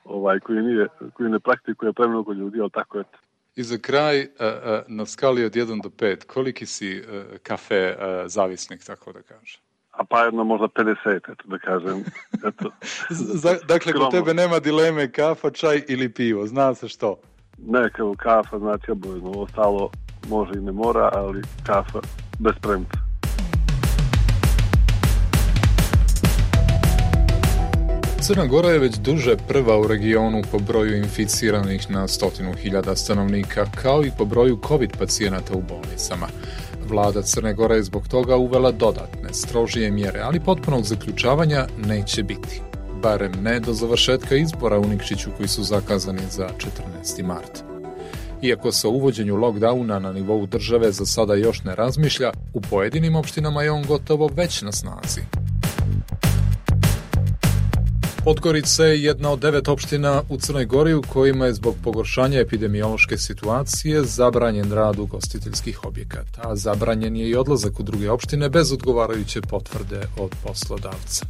ovaj, 0.04 0.40
koji, 0.40 0.62
nije, 0.62 0.86
koji 1.14 1.30
ne 1.30 1.40
praktikuje 1.40 1.92
premnogo 1.92 2.32
ljudi, 2.32 2.60
ali 2.60 2.70
tako 2.70 2.98
je. 2.98 3.04
I 3.56 3.62
za 3.62 3.78
kraj, 3.78 4.26
na 4.88 5.06
skali 5.06 5.44
od 5.44 5.52
1 5.52 5.82
do 5.82 5.88
5, 5.88 6.24
koliki 6.24 6.66
si 6.66 7.04
kafe 7.42 7.96
zavisnik, 8.26 8.84
tako 8.84 9.12
da 9.12 9.22
kažem? 9.22 9.60
A 9.98 10.04
pa 10.04 10.24
jedno 10.24 10.44
možda 10.44 10.66
50, 10.66 11.16
eto 11.16 11.44
da 11.44 11.58
kažem. 11.58 12.04
Eto. 12.48 12.70
dakle, 13.68 13.92
kod 13.92 14.10
tebe 14.10 14.34
nema 14.34 14.58
dileme 14.58 15.12
kafa, 15.12 15.50
čaj 15.50 15.82
ili 15.88 16.12
pivo, 16.12 16.46
zna 16.46 16.74
se 16.74 16.88
što? 16.88 17.16
Ne, 17.66 17.90
kao 17.90 18.14
kafa, 18.18 18.58
znači 18.58 18.90
obojedno, 18.90 19.30
ostalo 19.30 19.90
može 20.28 20.52
i 20.58 20.60
ne 20.60 20.72
mora, 20.72 21.10
ali 21.12 21.42
kafa 21.66 22.00
bez 22.38 22.54
premca. 22.62 22.98
Crna 28.20 28.46
Gora 28.46 28.68
je 28.68 28.78
već 28.78 28.96
duže 28.96 29.36
prva 29.48 29.80
u 29.80 29.86
regionu 29.86 30.42
po 30.52 30.58
broju 30.58 30.96
inficiranih 30.96 31.90
na 31.90 32.08
stotinu 32.08 32.52
hiljada 32.52 32.96
stanovnika, 32.96 33.66
kao 33.82 34.04
i 34.04 34.10
po 34.18 34.24
broju 34.24 34.58
COVID 34.68 34.90
pacijenata 34.98 35.54
u 35.54 35.62
bolnicama. 35.62 36.26
Vlada 36.88 37.22
Crne 37.22 37.54
Gore 37.54 37.76
je 37.76 37.82
zbog 37.82 38.08
toga 38.08 38.36
uvela 38.36 38.70
dodatne, 38.72 39.28
strožije 39.32 39.90
mjere, 39.90 40.20
ali 40.20 40.40
potpunog 40.40 40.84
zaključavanja 40.84 41.66
neće 41.86 42.22
biti. 42.22 42.62
Barem 43.02 43.32
ne 43.42 43.60
do 43.60 43.72
završetka 43.72 44.36
izbora 44.36 44.78
u 44.78 44.88
Nikšiću 44.88 45.30
koji 45.36 45.48
su 45.48 45.62
zakazani 45.62 46.22
za 46.30 46.48
14. 47.12 47.24
mart. 47.24 47.64
Iako 48.42 48.72
se 48.72 48.88
o 48.88 48.90
uvođenju 48.90 49.36
lockdowna 49.36 49.98
na 49.98 50.12
nivou 50.12 50.46
države 50.46 50.92
za 50.92 51.06
sada 51.06 51.34
još 51.34 51.64
ne 51.64 51.74
razmišlja, 51.74 52.32
u 52.54 52.60
pojedinim 52.60 53.16
opštinama 53.16 53.62
je 53.62 53.70
on 53.70 53.84
gotovo 53.84 54.30
već 54.34 54.62
na 54.62 54.72
snazi. 54.72 55.20
Podgorica 58.28 58.84
je 58.84 59.02
jedna 59.02 59.30
od 59.30 59.38
devet 59.40 59.68
opština 59.68 60.22
u 60.28 60.36
Crnoj 60.36 60.64
Gori 60.64 60.94
u 60.94 61.02
kojima 61.02 61.46
je 61.46 61.54
zbog 61.54 61.76
pogoršanja 61.84 62.40
epidemiološke 62.40 63.18
situacije 63.18 64.02
zabranjen 64.04 64.72
rad 64.72 64.98
ugostiteljskih 64.98 65.84
objekata, 65.84 66.40
a 66.44 66.56
zabranjen 66.56 67.16
je 67.16 67.28
i 67.28 67.36
odlazak 67.36 67.80
u 67.80 67.82
druge 67.82 68.10
opštine 68.10 68.48
bez 68.48 68.72
odgovarajuće 68.72 69.40
potvrde 69.40 70.02
od 70.18 70.34
poslodavca. 70.44 71.26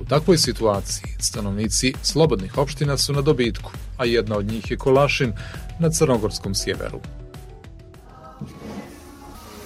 U 0.00 0.04
takvoj 0.04 0.38
situaciji 0.38 1.16
stanovnici 1.18 1.94
slobodnih 2.02 2.58
opština 2.58 2.96
su 2.96 3.12
na 3.12 3.20
dobitku, 3.20 3.72
a 3.96 4.04
jedna 4.04 4.36
od 4.36 4.46
njih 4.46 4.70
je 4.70 4.76
Kolašin 4.76 5.32
na 5.78 5.90
crnogorskom 5.90 6.54
sjeveru. 6.54 7.00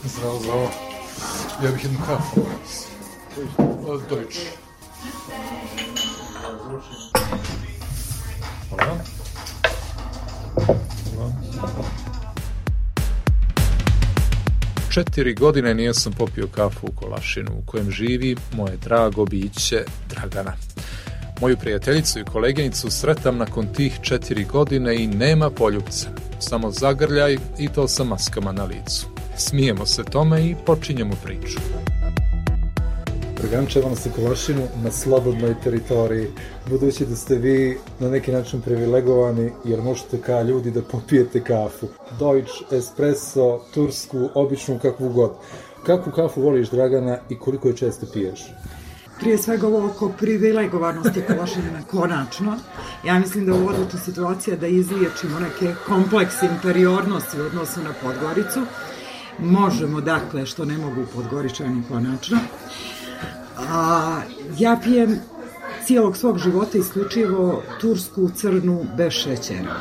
Zdravo, 0.04 0.38
zdravo. 0.38 0.70
Ja 1.64 1.70
bih 1.70 1.84
jednu 1.84 1.98
kafu. 2.06 2.40
Deutsch. 4.08 4.64
Hvala. 8.78 8.98
Četiri 14.94 15.34
godine 15.34 15.74
nijesam 15.74 16.12
popio 16.12 16.46
kafu 16.46 16.86
u 16.86 16.92
Kolašinu 16.92 17.50
u 17.58 17.66
kojem 17.66 17.90
živi 17.90 18.36
moje 18.52 18.76
drago 18.76 19.24
biće 19.24 19.84
Dragana. 20.08 20.52
Moju 21.40 21.56
prijateljicu 21.56 22.18
i 22.18 22.24
koleginicu 22.24 22.90
sretam 22.90 23.36
nakon 23.36 23.66
tih 23.66 23.98
četiri 24.02 24.44
godine 24.44 24.96
i 24.96 25.06
nema 25.06 25.50
poljubca. 25.50 26.08
Samo 26.38 26.70
zagrljaj 26.70 27.36
i 27.58 27.68
to 27.68 27.88
sa 27.88 28.04
maskama 28.04 28.52
na 28.52 28.64
licu. 28.64 29.06
Smijemo 29.36 29.86
se 29.86 30.04
tome 30.04 30.46
i 30.46 30.54
počinjemo 30.66 31.14
priču. 31.24 31.58
Drgančeva 33.42 33.96
se 33.96 34.10
Kolašinu 34.10 34.68
na 34.82 34.90
slobodnoj 34.90 35.54
teritoriji, 35.64 36.28
budući 36.70 37.06
da 37.06 37.16
ste 37.16 37.34
vi 37.34 37.78
na 38.00 38.08
neki 38.08 38.32
način 38.32 38.60
privilegovani 38.60 39.50
jer 39.64 39.82
možete 39.82 40.20
kao 40.20 40.42
ljudi 40.42 40.70
da 40.70 40.82
popijete 40.82 41.44
kafu. 41.44 41.86
Deutsch, 42.18 42.72
espresso, 42.72 43.60
tursku, 43.74 44.28
običnu, 44.34 44.78
kakvu 44.82 45.08
god. 45.08 45.32
Kakvu 45.86 46.12
kafu 46.12 46.42
voliš, 46.42 46.70
Dragana, 46.70 47.18
i 47.28 47.38
koliko 47.38 47.68
je 47.68 47.76
često 47.76 48.06
piješ? 48.12 48.40
prije 49.20 49.38
svega 49.38 49.66
ovo 49.66 49.86
oko 49.86 50.08
privilegovanosti 50.08 51.22
Kolašina 51.26 51.82
konačno. 51.90 52.56
Ja 53.04 53.18
mislim 53.18 53.46
da 53.46 53.52
je 53.52 53.58
ovo 53.58 53.72
situacija 54.04 54.56
da 54.56 54.66
izliječimo 54.66 55.40
neke 55.40 55.74
kompleks 55.86 56.42
inferiornosti 56.42 57.40
u 57.40 57.44
odnosu 57.44 57.80
na 57.82 57.92
Podgoricu. 58.02 58.60
Možemo, 59.38 60.00
dakle, 60.00 60.46
što 60.46 60.64
ne 60.64 60.78
mogu 60.78 61.06
Podgoričani 61.14 61.82
konačno. 61.88 62.38
A, 63.70 64.20
ja 64.58 64.80
pijem 64.84 65.20
cijelog 65.86 66.16
svog 66.16 66.38
života 66.38 66.78
isključivo 66.78 67.62
tursku 67.80 68.30
crnu 68.36 68.86
bez 68.96 69.12
šećera. 69.12 69.76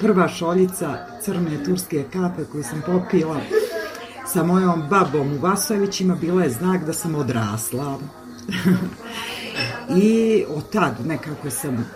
Prva 0.00 0.28
šoljica 0.28 0.98
crne 1.22 1.64
turske 1.64 2.04
kape 2.12 2.44
koju 2.52 2.64
sam 2.64 2.82
popila 2.86 3.40
sa 4.32 4.44
mojom 4.44 4.82
babom 4.90 5.32
u 5.32 5.38
Vasovićima 5.38 6.14
bila 6.14 6.42
je 6.42 6.50
znak 6.50 6.84
da 6.84 6.92
sam 6.92 7.14
odrasla. 7.14 7.98
I 10.02 10.44
od 10.48 10.70
tad 10.70 11.06
nekako 11.06 11.50
sam 11.50 11.86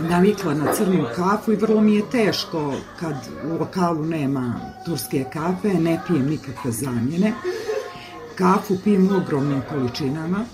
navikla 0.00 0.54
na 0.54 0.72
crnu 0.72 1.06
kafu 1.16 1.52
i 1.52 1.56
vrlo 1.56 1.80
mi 1.80 1.94
je 1.94 2.10
teško 2.10 2.74
kad 3.00 3.14
u 3.44 3.58
lokalu 3.58 4.04
nema 4.04 4.60
turske 4.86 5.24
kafe, 5.32 5.68
ne 5.68 6.00
pijem 6.06 6.26
nikakve 6.26 6.70
zamjene. 6.70 7.32
Kafu 8.34 8.78
pijem 8.84 9.08
u 9.08 9.16
ogromnim 9.16 9.62
količinama, 9.70 10.44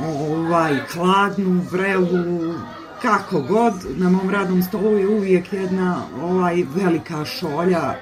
ovaj, 0.00 0.78
hladnu, 0.94 1.62
vrelu, 1.70 2.54
kako 3.02 3.40
god, 3.40 3.74
na 3.96 4.10
mom 4.10 4.30
radnom 4.30 4.62
stolu 4.62 4.98
je 4.98 5.08
uvijek 5.08 5.52
jedna 5.52 6.02
ovaj 6.22 6.64
velika 6.74 7.24
šolja, 7.24 7.94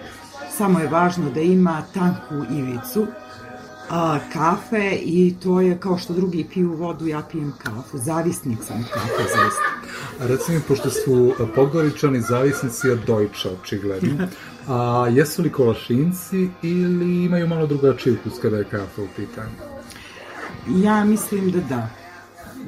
samo 0.56 0.80
je 0.80 0.88
važno 0.88 1.30
da 1.30 1.40
ima 1.40 1.82
tanku 1.94 2.52
ivicu, 2.54 3.06
a, 3.90 4.18
kafe 4.32 4.98
i 5.02 5.34
to 5.42 5.60
je 5.60 5.78
kao 5.78 5.98
što 5.98 6.12
drugi 6.12 6.46
piju 6.54 6.72
vodu, 6.72 7.06
ja 7.06 7.22
pijem 7.32 7.52
kafu. 7.58 7.98
Zavisnik 7.98 8.58
sam 8.66 8.84
kafe, 8.92 9.22
zaista. 9.22 9.62
A 10.20 10.26
recimo, 10.26 10.60
pošto 10.68 10.90
su 10.90 11.34
pogoričani 11.54 12.20
zavisnici 12.20 12.90
od 12.90 12.98
dojča, 13.06 13.50
očigledno, 13.62 14.28
a 14.68 15.08
jesu 15.10 15.42
li 15.42 15.52
kolašinci 15.52 16.48
ili 16.62 17.24
imaju 17.24 17.48
malo 17.48 17.66
drugačiji 17.66 18.14
ukus 18.14 18.38
kada 18.42 18.56
je 18.56 18.64
kafa 18.64 19.02
u 19.02 19.08
pitanju? 19.16 19.52
Ja 20.66 21.04
mislim 21.04 21.50
da 21.50 21.60
da 21.60 21.88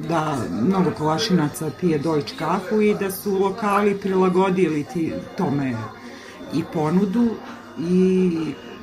da 0.07 0.37
mnogo 0.61 0.91
kolašinaca 0.97 1.71
pije 1.79 1.99
dojč 1.99 2.31
kafu 2.39 2.81
i 2.81 2.95
da 2.95 3.11
su 3.11 3.39
lokali 3.39 3.97
prilagodili 3.97 4.83
ti, 4.93 5.13
tome 5.37 5.75
i 6.53 6.63
ponudu 6.73 7.29
i 7.79 8.31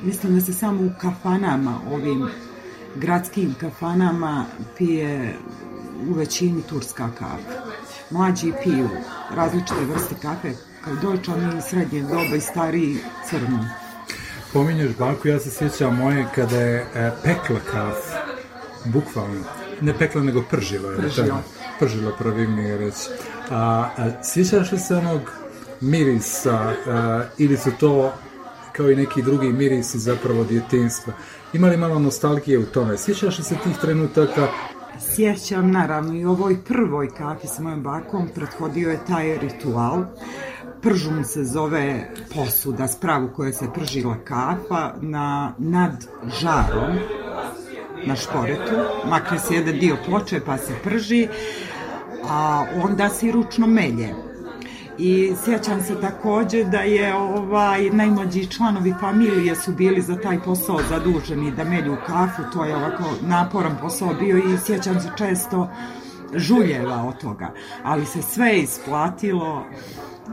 mislim 0.03 0.35
da 0.35 0.41
se 0.41 0.53
samo 0.53 0.83
u 0.83 0.91
kafanama, 1.01 1.79
ovim 1.91 2.27
gradskim 2.95 3.55
kafanama 3.59 4.45
pije 4.77 5.35
u 6.09 6.13
većini 6.13 6.61
turska 6.61 7.09
kafa. 7.19 7.73
Mlađi 8.11 8.53
piju 8.63 8.89
različite 9.35 9.85
vrste 9.93 10.15
kafe, 10.21 10.53
kao 10.83 10.95
dojčani 10.95 11.61
srednje 11.61 12.01
doba 12.01 12.35
i 12.37 12.41
stariji 12.41 12.97
crnu. 13.29 13.59
Pominješ 14.53 14.97
banku, 14.99 15.27
ja 15.27 15.39
se 15.39 15.49
sjećam 15.49 15.95
moje 15.97 16.25
kada 16.35 16.59
je 16.59 16.85
e, 16.95 17.11
pekla 17.23 17.59
kafu, 17.71 18.11
bukvalno 18.85 19.43
ne 19.81 19.97
pekla, 19.97 20.23
nego 20.23 20.43
pržila. 20.49 20.91
Je 20.91 20.97
Pržila. 20.97 21.41
Pržila, 21.79 22.11
pravilnije 22.19 22.77
reći. 22.77 23.09
A, 23.51 23.89
a 23.97 24.23
sjećaš 24.23 24.71
li 24.71 24.79
se 24.79 24.95
onog 24.95 25.21
mirisa 25.81 26.73
a, 26.87 27.23
ili 27.37 27.57
su 27.57 27.71
to 27.79 28.13
kao 28.71 28.91
i 28.91 28.95
neki 28.95 29.21
drugi 29.21 29.47
mirisi 29.47 29.99
zapravo 29.99 30.43
djetinstva? 30.43 31.13
Ima 31.53 31.67
li 31.67 31.77
malo 31.77 31.99
nostalgije 31.99 32.59
u 32.59 32.65
tome? 32.65 32.97
Sjećaš 32.97 33.37
li 33.37 33.43
se 33.43 33.55
tih 33.63 33.77
trenutaka 33.81 34.47
Sjećam 34.99 35.71
naravno 35.71 36.15
i 36.15 36.25
ovoj 36.25 36.57
prvoj 36.67 37.09
kafi 37.09 37.47
sa 37.47 37.61
mojom 37.61 37.83
bakom 37.83 38.29
prethodio 38.35 38.91
je 38.91 39.05
taj 39.07 39.37
ritual. 39.37 40.03
Pržum 40.83 41.23
se 41.23 41.43
zove 41.43 42.11
posuda, 42.35 42.87
spravu 42.87 43.29
koja 43.35 43.53
se 43.53 43.65
pržila 43.73 44.15
kafa 44.25 44.93
na, 45.01 45.53
nad 45.57 46.07
žarom 46.41 46.97
na 48.05 48.15
šporetu, 48.15 48.75
makne 49.09 49.39
se 49.39 49.55
jedan 49.55 49.79
dio 49.79 49.97
ploče 50.05 50.39
pa 50.45 50.57
se 50.57 50.73
prži, 50.83 51.27
a 52.29 52.65
onda 52.83 53.09
se 53.09 53.27
i 53.27 53.31
ručno 53.31 53.67
melje. 53.67 54.13
I 54.97 55.33
sjećam 55.45 55.81
se 55.81 56.01
takođe 56.01 56.63
da 56.63 56.77
je 56.77 57.15
ovaj 57.15 57.89
najmlađi 57.89 58.51
članovi 58.51 58.93
familije 58.99 59.55
su 59.55 59.71
bili 59.71 60.01
za 60.01 60.15
taj 60.15 60.39
posao 60.39 60.79
zaduženi 60.89 61.51
da 61.51 61.63
melju 61.63 61.97
kafu, 62.07 62.41
to 62.53 62.65
je 62.65 62.75
ovako 62.75 63.03
naporan 63.21 63.77
posao 63.81 64.13
bio 64.13 64.37
i 64.37 64.57
sjećam 64.65 64.99
se 64.99 65.09
često 65.17 65.69
žuljeva 66.35 67.03
od 67.07 67.21
toga, 67.21 67.53
ali 67.83 68.05
se 68.05 68.21
sve 68.21 68.59
isplatilo 68.59 69.65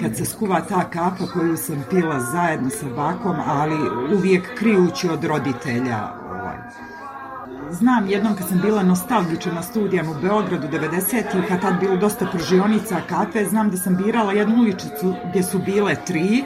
kad 0.01 0.17
se 0.17 0.25
skuva 0.25 0.61
ta 0.61 0.91
kafa 0.91 1.27
koju 1.33 1.57
sam 1.57 1.85
pila 1.91 2.21
zajedno 2.21 2.71
sa 2.71 2.87
bakom, 2.97 3.37
ali 3.47 3.77
uvijek 4.15 4.59
krijući 4.59 5.09
od 5.09 5.25
roditelja 5.25 6.13
ovaj, 6.31 6.57
znam 7.71 8.07
jednom 8.09 8.37
kad 8.37 8.49
sam 8.49 8.61
bila 8.61 8.83
nostalgična 8.83 9.53
na 9.53 9.63
studijama 9.63 10.11
u 10.11 10.21
Beogradu 10.23 10.69
90. 10.69 11.45
i 11.45 11.49
kad 11.49 11.61
tad 11.61 11.81
bilo 11.81 11.97
dosta 11.97 12.27
pržionica, 12.33 13.01
kafe, 13.09 13.45
znam 13.45 13.71
da 13.71 13.77
sam 13.77 13.97
birala 13.97 14.33
jednu 14.33 14.57
uličicu 14.57 15.15
gdje 15.29 15.43
su 15.43 15.59
bile 15.59 15.95
tri, 16.07 16.45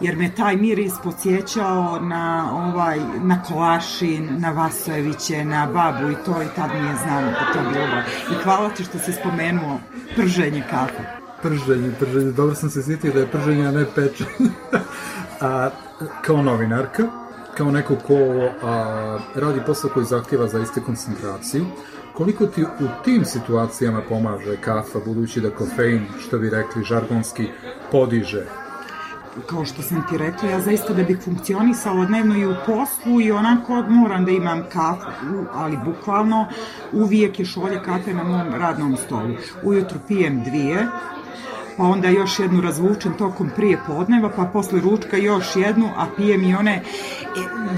jer 0.00 0.16
me 0.16 0.34
taj 0.34 0.56
miris 0.56 0.92
podsjećao 1.04 2.00
na 2.00 2.50
ovaj 2.52 3.00
na 3.22 3.42
Kolašin, 3.42 4.28
na 4.38 4.50
Vasojeviće, 4.50 5.44
na 5.44 5.66
babu 5.66 6.10
i 6.10 6.16
to 6.24 6.42
i 6.42 6.46
tad 6.56 6.70
nije 6.74 6.96
znam 6.96 7.24
da 7.24 7.52
to 7.52 7.70
bilo. 7.72 8.02
I 8.32 8.42
hvala 8.44 8.68
ti 8.68 8.84
što 8.84 8.98
si 8.98 9.12
spomenuo 9.12 9.78
prženje 10.16 10.62
kafe. 10.70 11.25
Prženje, 11.42 11.90
prženje, 12.00 12.32
dobro 12.32 12.54
sam 12.54 12.70
se 12.70 12.82
sjetio 12.82 13.12
da 13.12 13.20
je 13.20 13.26
prženje, 13.26 13.66
a 13.66 13.70
ne 13.70 13.84
pečenje. 13.94 14.50
a, 15.40 15.70
kao 16.22 16.42
novinarka, 16.42 17.02
kao 17.56 17.70
neko 17.70 17.96
ko 17.96 18.14
a, 18.62 19.18
radi 19.34 19.60
posao 19.66 19.90
koji 19.94 20.06
zahtjeva 20.06 20.48
zaiste 20.48 20.80
koncentraciju, 20.80 21.66
koliko 22.14 22.46
ti 22.46 22.62
u 22.62 22.88
tim 23.04 23.24
situacijama 23.24 24.02
pomaže 24.08 24.56
kafa, 24.56 24.98
budući 25.06 25.40
da 25.40 25.50
kofein, 25.50 26.06
što 26.18 26.38
bi 26.38 26.50
rekli 26.50 26.84
žargonski, 26.84 27.48
podiže 27.92 28.65
kao 29.46 29.64
što 29.64 29.82
sam 29.82 30.06
ti 30.10 30.18
rekla, 30.18 30.48
ja 30.48 30.60
zaista 30.60 30.92
da 30.92 31.02
bih 31.02 31.18
funkcionisala 31.24 32.04
dnevno 32.04 32.36
i 32.36 32.46
u 32.46 32.54
poslu 32.66 33.20
i 33.20 33.32
onako 33.32 33.82
moram 33.88 34.24
da 34.24 34.30
imam 34.30 34.62
kafu, 34.72 35.46
ali 35.52 35.78
bukvalno 35.84 36.46
uvijek 36.92 37.38
je 37.38 37.44
šolje 37.44 37.82
kafe 37.84 38.14
na 38.14 38.24
mom 38.24 38.54
radnom 38.54 38.96
stolu. 38.96 39.34
Ujutru 39.62 39.98
pijem 40.08 40.44
dvije, 40.44 40.86
pa 41.76 41.84
onda 41.84 42.08
još 42.08 42.38
jednu 42.38 42.60
razvučem 42.60 43.14
tokom 43.18 43.50
prije 43.56 43.78
podneva, 43.86 44.30
pa 44.36 44.44
posle 44.44 44.80
ručka 44.80 45.16
još 45.16 45.56
jednu, 45.56 45.88
a 45.96 46.06
pijem 46.16 46.44
i 46.44 46.54
one, 46.54 46.72
e, 46.72 46.82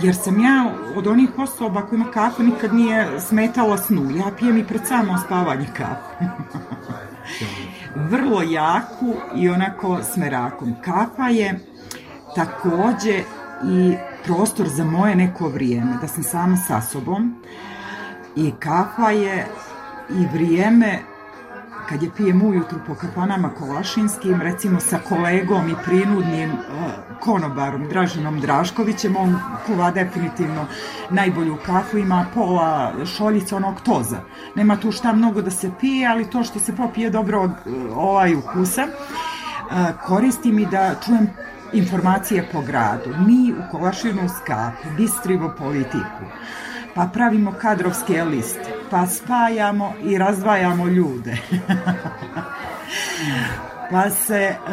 jer 0.03 0.15
sam 0.17 0.41
ja 0.41 0.73
od 0.97 1.07
onih 1.07 1.29
osoba 1.39 1.83
kojima 1.83 2.11
kafa 2.11 2.43
nikad 2.43 2.75
nije 2.75 3.21
smetala 3.21 3.79
snu, 3.79 4.11
ja 4.17 4.31
pijem 4.39 4.59
i 4.59 4.65
pred 4.65 4.81
samo 4.87 5.19
spavanje 5.27 5.67
kafu. 5.77 6.25
Vrlo 8.11 8.43
jaku 8.43 9.15
i 9.37 9.49
onako 9.49 9.99
smerakom. 10.03 10.75
Kafa 10.85 11.29
je 11.29 11.59
takođe 12.35 13.23
i 13.65 13.95
prostor 14.25 14.69
za 14.69 14.85
moje 14.85 15.15
neko 15.17 15.49
vrijeme, 15.49 15.99
da 16.01 16.09
sam 16.09 16.23
sama 16.23 16.57
sa 16.57 16.81
sobom 16.81 17.43
i 18.37 18.53
kafa 18.61 19.11
je 19.11 19.47
i 20.11 20.27
vrijeme 20.33 20.99
kad 21.89 22.03
je 22.03 22.11
pijem 22.17 22.43
ujutru 22.43 22.79
po 22.87 22.95
kafanama 22.95 23.51
kolašinskim, 23.59 24.43
recimo 24.43 24.81
sa 24.81 24.99
kolegom 25.09 25.69
i 25.69 25.75
prinudnim 25.85 26.51
uh, 26.51 26.59
konobarom 27.21 27.89
Draženom 27.89 28.41
Draškovićem, 28.41 29.17
on 29.17 29.39
kuva 29.67 29.91
definitivno 29.91 30.67
najbolju 31.11 31.57
kafu, 31.67 31.99
ima 31.99 32.27
pola 32.35 32.93
šoljica 33.17 33.57
onog 33.57 33.81
toza. 33.81 34.21
Nema 34.55 34.77
tu 34.77 34.93
šta 34.93 35.13
mnogo 35.13 35.43
da 35.43 35.51
se 35.51 35.71
pije, 35.81 36.07
ali 36.09 36.31
to 36.31 36.43
što 36.45 36.59
se 36.59 36.77
popije 36.77 37.11
dobro 37.11 37.45
uh, 37.45 37.53
ovaj 37.97 38.35
ukusa, 38.35 38.87
uh, 38.87 40.07
koristim 40.07 40.59
i 40.59 40.67
da 40.67 40.95
čujem 41.07 41.29
informacije 41.73 42.49
po 42.53 42.61
gradu. 42.61 43.15
Mi 43.27 43.53
u 43.53 43.71
Kolašinu 43.71 44.29
skap 44.29 44.75
bistrivo 44.97 45.55
politiku 45.59 46.25
pa 46.95 47.07
pravimo 47.13 47.53
kadrovske 47.53 48.25
liste, 48.25 48.78
pa 48.91 49.07
spajamo 49.07 49.93
i 50.03 50.19
razdvajamo 50.19 50.87
ljude. 50.87 51.37
pa 53.91 54.11
se 54.11 54.57
uh, 54.59 54.71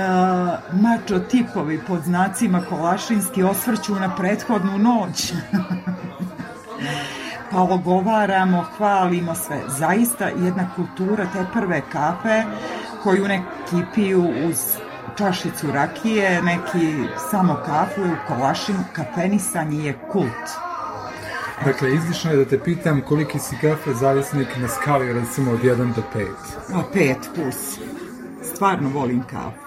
mačo 0.81 1.19
tipovi 1.19 1.81
pod 1.87 2.03
znacima 2.03 2.61
kolašinski 2.69 3.43
osvrću 3.43 3.95
na 3.95 4.15
prethodnu 4.15 4.77
noć. 4.77 5.33
pa 7.51 7.61
ogovaramo, 7.61 8.65
hvalimo 8.77 9.35
sve. 9.35 9.61
Zaista 9.67 10.27
jedna 10.27 10.69
kultura 10.75 11.25
te 11.33 11.45
prve 11.53 11.81
kafe 11.91 12.43
koju 13.03 13.27
neki 13.27 13.85
piju 13.95 14.33
uz 14.49 14.57
čašicu 15.17 15.71
rakije, 15.71 16.41
neki 16.41 16.93
samo 17.31 17.55
kafu 17.65 18.01
u 18.01 18.27
kolašinu, 18.27 18.79
kafenisanje 18.93 19.85
je 19.85 19.99
kult. 20.11 20.64
Dakle, 21.63 21.95
izlišno 21.95 22.31
je 22.31 22.37
da 22.37 22.45
te 22.45 22.59
pitam 22.59 23.01
koliki 23.01 23.39
si 23.39 23.55
kafe 23.61 23.93
zavisnik 23.93 24.47
na 24.57 24.67
skali 24.67 25.13
recimo 25.13 25.51
od 25.51 25.59
1 25.59 25.95
do 25.95 26.01
5. 26.15 26.27
A 26.73 26.83
5 26.93 27.15
plus. 27.35 27.79
Stvarno 28.53 28.89
volim 28.89 29.23
kafu. 29.23 29.65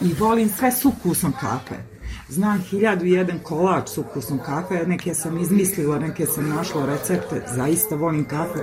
I 0.00 0.14
volim 0.18 0.48
sve 0.48 0.72
s 0.72 0.84
ukusom 0.84 1.32
kafe. 1.40 1.74
Znam 2.28 2.60
hiljadu 2.60 3.04
jedan 3.04 3.38
kolač 3.38 3.88
s 3.88 3.98
ukusom 3.98 4.38
kafe, 4.46 4.86
neke 4.86 5.14
sam 5.14 5.38
izmislila, 5.38 5.98
neke 5.98 6.26
sam 6.26 6.48
našla 6.48 6.86
recepte, 6.86 7.42
zaista 7.54 7.94
volim 7.94 8.24
kafu 8.24 8.58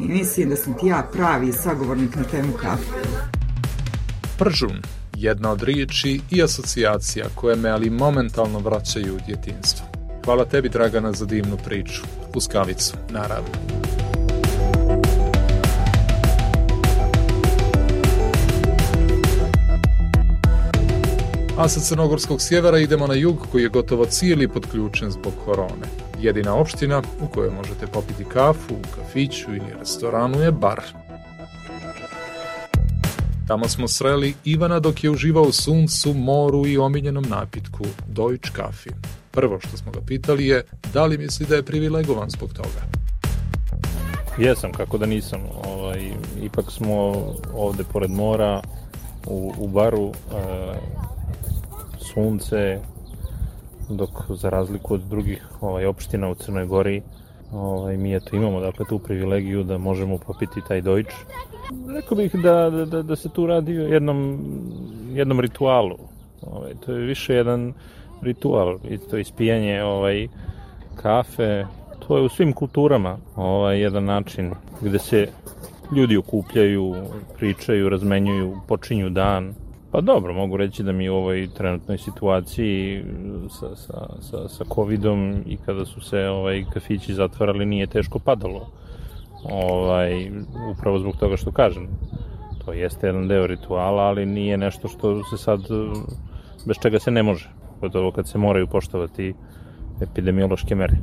i 0.00 0.08
mislim 0.08 0.48
da 0.48 0.56
sam 0.56 0.78
ti 0.78 0.86
ja 0.86 1.08
pravi 1.12 1.52
sagovornik 1.52 2.16
na 2.16 2.24
temu 2.24 2.52
kafe. 2.52 3.08
Pržun, 4.38 4.82
jedna 5.16 5.50
od 5.50 5.62
riječi 5.62 6.20
i 6.30 6.42
asocijacija 6.42 7.26
koje 7.34 7.56
me 7.56 7.70
ali 7.70 7.90
momentalno 7.90 8.58
vraćaju 8.58 9.14
u 9.14 9.20
djetinstvo. 9.26 9.93
Hvala 10.24 10.44
tebi, 10.44 10.68
Dragana, 10.68 11.12
za 11.12 11.26
divnu 11.26 11.56
priču. 11.64 12.02
Uz 12.34 12.48
kavicu, 12.48 12.96
naravno. 13.10 13.48
A 21.58 21.68
sa 21.68 21.80
Crnogorskog 21.80 22.42
sjevera 22.42 22.78
idemo 22.78 23.06
na 23.06 23.14
jug 23.14 23.46
koji 23.52 23.62
je 23.62 23.68
gotovo 23.68 24.04
cijeli 24.04 24.48
podključen 24.48 25.10
zbog 25.10 25.32
korone. 25.44 25.86
Jedina 26.20 26.54
opština 26.54 27.02
u 27.20 27.26
kojoj 27.26 27.50
možete 27.50 27.86
popiti 27.86 28.24
kafu, 28.24 28.74
u 28.74 28.96
kafiću 28.96 29.50
ili 29.50 29.78
restoranu 29.78 30.40
je 30.40 30.52
bar. 30.52 30.80
Tamo 33.48 33.68
smo 33.68 33.88
sreli 33.88 34.34
Ivana 34.44 34.80
dok 34.80 35.04
je 35.04 35.10
uživao 35.10 35.52
suncu, 35.52 36.14
moru 36.14 36.66
i 36.66 36.78
omiljenom 36.78 37.24
napitku 37.28 37.84
Deutsch 38.08 38.52
Kafi. 38.52 38.90
Prvo 39.34 39.60
što 39.60 39.76
smo 39.76 39.92
ga 39.92 40.00
pitali 40.06 40.46
je 40.46 40.62
da 40.92 41.04
li 41.04 41.18
misli 41.18 41.46
da 41.46 41.56
je 41.56 41.62
privilegovan 41.62 42.30
zbog 42.30 42.52
toga. 42.52 42.82
Jesam, 44.38 44.72
kako 44.72 44.98
da 44.98 45.06
nisam. 45.06 45.40
Ovaj, 45.68 46.10
ipak 46.42 46.70
smo 46.70 47.24
ovde 47.54 47.84
pored 47.92 48.10
mora, 48.10 48.62
u, 49.26 49.52
u 49.58 49.68
baru, 49.68 50.08
e, 50.08 50.12
sunce, 51.98 52.78
dok 53.88 54.10
za 54.28 54.50
razliku 54.50 54.94
od 54.94 55.00
drugih 55.00 55.46
ovaj, 55.60 55.86
opština 55.86 56.28
u 56.28 56.34
Crnoj 56.34 56.66
Gori, 56.66 57.02
ovaj, 57.52 57.96
mi 57.96 58.16
eto 58.16 58.36
imamo 58.36 58.60
dakle 58.60 58.86
tu 58.88 58.98
privilegiju 58.98 59.62
da 59.62 59.78
možemo 59.78 60.18
popiti 60.18 60.60
taj 60.68 60.80
Deutsch. 60.80 61.16
Rekao 61.94 62.16
bih 62.16 62.34
da, 62.34 62.70
da, 62.70 62.84
da, 62.84 63.02
da 63.02 63.16
se 63.16 63.28
tu 63.28 63.46
radi 63.46 63.78
o 63.78 63.86
jednom, 63.88 64.38
jednom 65.12 65.40
ritualu. 65.40 65.96
Ovaj, 66.42 66.72
to 66.86 66.92
je 66.92 67.06
više 67.06 67.34
jedan 67.34 67.72
ritual, 68.24 68.78
i 68.90 68.98
to 68.98 69.18
ispijanje 69.18 69.82
ovaj, 69.82 70.28
kafe, 70.96 71.64
to 72.06 72.16
je 72.16 72.22
u 72.22 72.28
svim 72.28 72.52
kulturama 72.52 73.18
ovaj, 73.36 73.80
jedan 73.80 74.04
način 74.04 74.52
gde 74.80 74.98
se 74.98 75.28
ljudi 75.96 76.16
okupljaju, 76.16 76.94
pričaju, 77.36 77.88
razmenjuju, 77.88 78.56
počinju 78.68 79.10
dan. 79.10 79.54
Pa 79.90 80.00
dobro, 80.00 80.34
mogu 80.34 80.56
reći 80.56 80.82
da 80.82 80.92
mi 80.92 81.08
u 81.08 81.14
ovoj 81.14 81.48
trenutnoj 81.56 81.98
situaciji 81.98 83.04
sa, 83.50 83.76
sa, 83.76 84.08
sa, 84.20 84.48
sa 84.48 84.64
covidom 84.74 85.42
i 85.46 85.56
kada 85.56 85.84
su 85.84 86.00
se 86.00 86.28
ovaj, 86.28 86.64
kafići 86.72 87.14
zatvarali 87.14 87.66
nije 87.66 87.86
teško 87.86 88.18
padalo. 88.18 88.70
Ovaj, 89.44 90.30
upravo 90.72 90.98
zbog 90.98 91.16
toga 91.16 91.36
što 91.36 91.52
kažem. 91.52 91.88
To 92.64 92.72
jeste 92.72 93.06
jedan 93.06 93.28
deo 93.28 93.46
rituala, 93.46 94.02
ali 94.02 94.26
nije 94.26 94.56
nešto 94.56 94.88
što 94.88 95.24
se 95.24 95.36
sad 95.36 95.60
bez 96.66 96.76
čega 96.82 96.98
se 96.98 97.10
ne 97.10 97.22
može 97.22 97.63
pogotovo 97.84 98.10
kad 98.12 98.28
se 98.28 98.38
moraju 98.38 98.66
poštovati 98.66 99.34
epidemiološke 100.00 100.74
mere. 100.74 100.96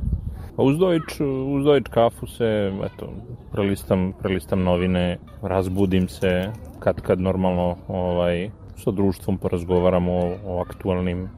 A 0.56 0.62
uz 0.62 0.78
Deutsch, 0.78 1.20
uz 1.20 1.64
Deutsch 1.64 1.90
kafu 1.90 2.26
se, 2.26 2.72
eto, 2.84 3.08
prelistam, 3.52 4.12
prelistam 4.22 4.62
novine, 4.62 5.18
razbudim 5.42 6.08
se, 6.08 6.50
kad 6.78 7.00
kad 7.00 7.20
normalno 7.20 7.76
ovaj, 7.88 8.50
sa 8.76 8.90
društvom 8.90 9.38
porazgovaramo 9.38 10.12
o, 10.12 10.34
o 10.46 10.60
aktualnim 10.60 11.28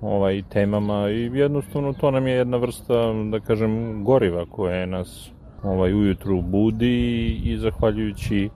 ovaj 0.00 0.42
temama 0.50 1.10
i 1.10 1.30
jednostavno 1.34 1.92
to 1.92 2.10
nam 2.10 2.26
je 2.26 2.34
jedna 2.34 2.56
vrsta 2.56 3.12
da 3.30 3.40
kažem 3.40 4.04
goriva 4.04 4.46
koje 4.50 4.86
nas 4.86 5.30
ovaj 5.62 5.94
ujutru 5.94 6.42
budi 6.42 7.28
i 7.44 7.56
zahvaljujući 7.58 8.50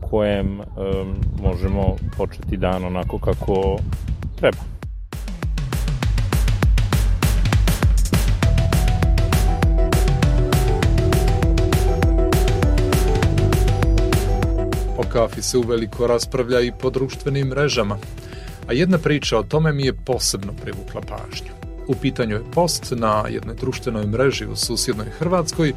kojem 0.00 0.60
um, 0.60 0.66
možemo 1.42 1.96
početi 2.16 2.56
dan 2.56 2.84
onako 2.84 3.18
kako 3.18 3.76
treba. 4.36 4.77
Kafi 15.18 15.42
se 15.42 15.58
uveliko 15.58 16.06
raspravlja 16.06 16.60
i 16.60 16.72
po 16.80 16.90
društvenim 16.90 17.48
mrežama, 17.48 17.98
a 18.68 18.72
jedna 18.72 18.98
priča 18.98 19.38
o 19.38 19.42
tome 19.42 19.72
mi 19.72 19.86
je 19.86 19.92
posebno 19.92 20.52
privukla 20.62 21.00
pažnju. 21.00 21.52
U 21.88 21.94
pitanju 21.94 22.34
je 22.34 22.50
post 22.54 22.92
na 22.96 23.24
jednoj 23.28 23.56
društvenoj 23.56 24.06
mreži 24.06 24.46
u 24.46 24.56
susjednoj 24.56 25.06
Hrvatskoj, 25.18 25.72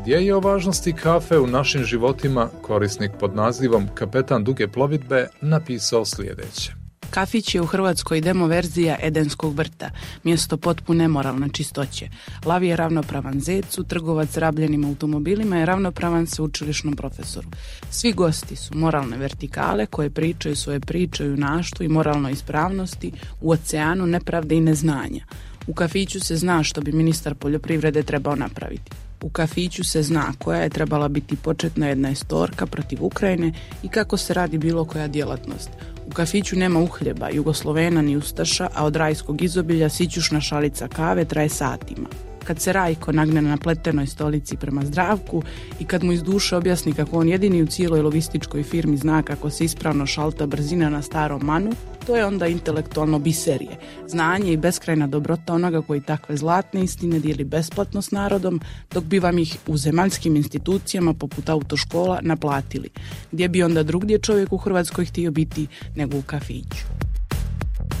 gdje 0.00 0.14
je 0.14 0.34
o 0.34 0.40
važnosti 0.40 0.92
kafe 0.92 1.38
u 1.38 1.46
našim 1.46 1.84
životima 1.84 2.48
korisnik 2.62 3.10
pod 3.20 3.36
nazivom 3.36 3.88
Kapetan 3.94 4.44
duge 4.44 4.68
plovidbe 4.68 5.28
napisao 5.40 6.04
sljedeće. 6.04 6.77
Kafić 7.10 7.54
je 7.54 7.60
u 7.60 7.66
Hrvatskoj 7.66 8.20
demo 8.20 8.46
verzija 8.46 8.96
Edenskog 9.02 9.54
vrta, 9.54 9.90
mjesto 10.24 10.56
potpune 10.56 11.08
moralne 11.08 11.48
čistoće. 11.52 12.08
Lav 12.44 12.64
je 12.64 12.76
ravnopravan 12.76 13.40
zecu, 13.40 13.84
trgovac 13.84 14.36
rabljenim 14.36 14.84
automobilima 14.84 15.56
je 15.56 15.66
ravnopravan 15.66 16.26
sveučilišnom 16.26 16.96
profesoru. 16.96 17.48
Svi 17.90 18.12
gosti 18.12 18.56
su 18.56 18.76
moralne 18.76 19.16
vertikale 19.16 19.86
koje 19.86 20.10
pričaju 20.10 20.56
svoje 20.56 20.80
priče 20.80 21.24
o 21.24 21.26
junaštvu 21.26 21.84
i 21.84 21.88
moralnoj 21.88 22.32
ispravnosti 22.32 23.12
u 23.40 23.50
oceanu 23.50 24.06
nepravde 24.06 24.54
i 24.54 24.60
neznanja. 24.60 25.24
U 25.66 25.74
kafiću 25.74 26.20
se 26.20 26.36
zna 26.36 26.62
što 26.62 26.80
bi 26.80 26.92
ministar 26.92 27.34
poljoprivrede 27.34 28.02
trebao 28.02 28.36
napraviti. 28.36 28.90
U 29.22 29.28
kafiću 29.30 29.84
se 29.84 30.02
zna 30.02 30.32
koja 30.38 30.60
je 30.60 30.70
trebala 30.70 31.08
biti 31.08 31.36
početna 31.36 31.88
jedna 31.88 32.10
istorka 32.10 32.66
protiv 32.66 33.04
Ukrajine 33.04 33.52
i 33.82 33.88
kako 33.88 34.16
se 34.16 34.34
radi 34.34 34.58
bilo 34.58 34.84
koja 34.84 35.08
djelatnost. 35.08 35.70
U 36.08 36.10
kafiću 36.10 36.56
nema 36.56 36.80
uhljeba, 36.80 37.28
jugoslovena 37.30 38.02
ni 38.02 38.16
ustaša, 38.16 38.68
a 38.74 38.84
od 38.84 38.96
rajskog 38.96 39.42
izobilja 39.42 39.88
sićušna 39.88 40.40
šalica 40.40 40.88
kave 40.88 41.24
traje 41.24 41.48
satima. 41.48 42.08
Kad 42.44 42.60
se 42.60 42.72
Rajko 42.72 43.12
nagne 43.12 43.42
na 43.42 43.56
pletenoj 43.56 44.06
stolici 44.06 44.56
prema 44.56 44.84
zdravku 44.84 45.42
i 45.80 45.84
kad 45.84 46.04
mu 46.04 46.12
iz 46.12 46.22
duše 46.22 46.56
objasni 46.56 46.92
kako 46.92 47.18
on 47.18 47.28
jedini 47.28 47.62
u 47.62 47.66
cijeloj 47.66 48.02
logističkoj 48.02 48.62
firmi 48.62 48.96
zna 48.96 49.22
kako 49.22 49.50
se 49.50 49.64
ispravno 49.64 50.06
šalta 50.06 50.46
brzina 50.46 50.90
na 50.90 51.02
starom 51.02 51.40
manu, 51.44 51.72
to 52.06 52.16
je 52.16 52.24
onda 52.24 52.46
intelektualno 52.46 53.18
biserije, 53.18 53.76
znanje 54.06 54.52
i 54.52 54.56
beskrajna 54.56 55.06
dobrota 55.06 55.54
onoga 55.54 55.82
koji 55.82 56.00
takve 56.00 56.36
zlatne 56.36 56.84
istine 56.84 57.18
dijeli 57.18 57.44
besplatno 57.44 58.02
s 58.02 58.10
narodom, 58.10 58.60
dok 58.90 59.04
bi 59.04 59.18
vam 59.18 59.38
ih 59.38 59.56
u 59.66 59.76
zemaljskim 59.76 60.36
institucijama 60.36 61.14
poput 61.14 61.48
autoškola 61.48 62.20
naplatili, 62.22 62.88
gdje 63.32 63.48
bi 63.48 63.62
onda 63.62 63.82
drugdje 63.82 64.18
čovjek 64.18 64.52
u 64.52 64.56
Hrvatskoj 64.56 65.04
htio 65.04 65.30
biti 65.30 65.66
nego 65.96 66.18
u 66.18 66.22
kafiću. 66.22 66.84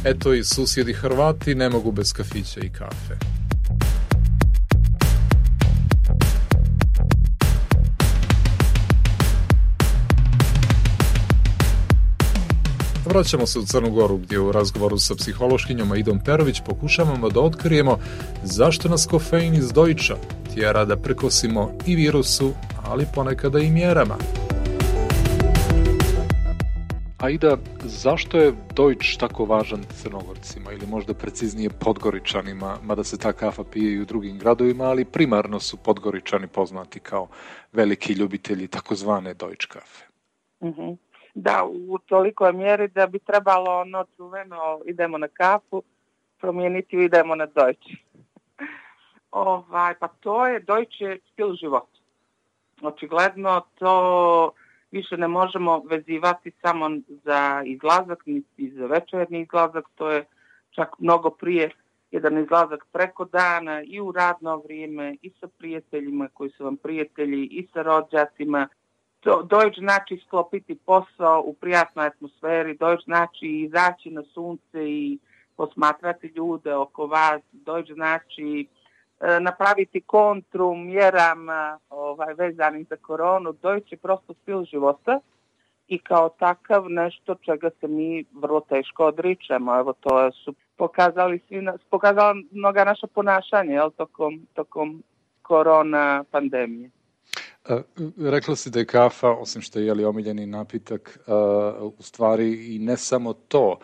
Eto 0.04 0.34
i 0.34 0.44
susjedi 0.44 0.92
Hrvati 0.92 1.54
ne 1.54 1.68
mogu 1.68 1.92
bez 1.92 2.12
kafića 2.12 2.60
i 2.60 2.68
kafe. 2.68 3.37
Vraćamo 13.08 13.46
se 13.46 13.58
u 13.58 13.62
Crnu 13.62 13.90
Goru 13.90 14.16
gdje 14.16 14.38
u 14.38 14.52
razgovoru 14.52 14.98
sa 14.98 15.14
psihološkinjom 15.14 15.92
Aidom 15.92 16.20
Perović 16.24 16.60
pokušavamo 16.66 17.28
da 17.28 17.40
otkrijemo 17.40 17.98
zašto 18.42 18.88
nas 18.88 19.06
kofein 19.06 19.54
iz 19.54 19.72
dojča 19.72 20.16
tjera 20.54 20.84
da 20.84 20.96
prekosimo 20.96 21.72
i 21.86 21.96
virusu, 21.96 22.52
ali 22.84 23.06
ponekada 23.14 23.58
i 23.58 23.70
mjerama. 23.70 24.16
Aida, 27.18 27.56
zašto 27.84 28.38
je 28.38 28.52
Deutsch 28.76 29.18
tako 29.18 29.44
važan 29.44 29.84
crnogorcima 30.02 30.72
ili 30.72 30.86
možda 30.86 31.14
preciznije 31.14 31.70
podgoričanima, 31.70 32.78
mada 32.82 33.04
se 33.04 33.18
ta 33.18 33.32
kafa 33.32 33.64
pije 33.64 33.92
i 33.92 34.00
u 34.00 34.04
drugim 34.04 34.38
gradovima, 34.38 34.84
ali 34.84 35.04
primarno 35.04 35.60
su 35.60 35.76
podgoričani 35.76 36.46
poznati 36.46 37.00
kao 37.00 37.28
veliki 37.72 38.12
ljubitelji 38.12 38.68
takozvane 38.68 39.34
Deutsch 39.34 39.68
kafe? 39.68 40.04
Mm 40.60 40.68
-hmm 40.68 40.96
da 41.40 41.64
u 41.88 41.98
tolikoj 41.98 42.52
mjeri 42.52 42.88
da 42.88 43.06
bi 43.06 43.18
trebalo 43.18 43.80
ono 43.80 44.04
čuveno 44.16 44.80
idemo 44.84 45.18
na 45.18 45.28
kafu 45.28 45.82
promijeniti 46.40 46.96
i 46.96 47.04
idemo 47.04 47.34
na 47.34 47.46
dojče. 47.46 47.96
ovaj, 49.30 49.94
pa 49.94 50.08
to 50.08 50.46
je 50.46 50.60
dojče 50.60 51.18
stil 51.32 51.54
života. 51.54 51.98
Očigledno 52.82 53.60
to 53.74 54.50
više 54.90 55.16
ne 55.16 55.28
možemo 55.28 55.82
vezivati 55.90 56.52
samo 56.62 56.90
za 57.08 57.62
izlazak, 57.64 58.26
niti 58.26 58.70
za 58.70 58.86
večernji 58.86 59.40
izlazak, 59.40 59.84
to 59.94 60.10
je 60.10 60.24
čak 60.70 60.88
mnogo 60.98 61.30
prije 61.30 61.70
jedan 62.10 62.38
izlazak 62.38 62.86
preko 62.92 63.24
dana 63.24 63.82
i 63.82 64.00
u 64.00 64.12
radno 64.12 64.56
vrijeme 64.56 65.16
i 65.22 65.30
sa 65.40 65.48
prijateljima 65.58 66.28
koji 66.34 66.50
su 66.50 66.64
vam 66.64 66.76
prijatelji 66.76 67.44
i 67.44 67.68
sa 67.72 67.82
rođacima. 67.82 68.68
Dođ 69.24 69.78
znači 69.78 70.22
sklopiti 70.26 70.74
posao 70.74 71.42
u 71.46 71.54
prijatnoj 71.54 72.06
atmosferi, 72.06 72.76
dođ 72.76 73.04
znači 73.04 73.46
izaći 73.46 74.10
na 74.10 74.22
sunce 74.22 74.90
i 74.90 75.18
posmatrati 75.56 76.26
ljude 76.26 76.74
oko 76.74 77.06
vas, 77.06 77.42
dođ 77.52 77.92
znači 77.92 78.66
e, 79.20 79.40
napraviti 79.40 80.00
kontru 80.00 80.74
mjerama 80.74 81.78
ovaj, 81.90 82.34
vezanim 82.34 82.86
za 82.90 82.96
koronu, 82.96 83.52
doći 83.52 83.96
prosto 83.96 84.34
stil 84.34 84.64
života 84.64 85.20
i 85.88 85.98
kao 85.98 86.28
takav 86.28 86.84
nešto 86.88 87.34
čega 87.34 87.70
se 87.80 87.88
mi 87.88 88.24
vrlo 88.32 88.60
teško 88.60 89.04
odričemo. 89.04 89.78
Evo 89.78 89.92
to 89.92 90.32
su 90.32 90.54
pokazali 90.76 91.40
svi, 91.48 91.66
pokazala 91.90 92.34
mnoga 92.50 92.84
naša 92.84 93.06
ponašanja 93.06 93.72
jel, 93.72 93.90
tokom, 93.90 94.46
tokom 94.54 95.02
korona 95.42 96.24
pandemije. 96.30 96.90
Rekla 98.18 98.56
si 98.56 98.70
da 98.70 98.78
je 98.78 98.86
kafa, 98.86 99.30
osim 99.30 99.62
što 99.62 99.78
je 99.78 99.86
jeli 99.86 100.04
omiljeni 100.04 100.46
napitak, 100.46 101.18
u 101.98 102.02
stvari 102.02 102.74
i 102.74 102.78
ne 102.78 102.96
samo 102.96 103.32
to, 103.32 103.78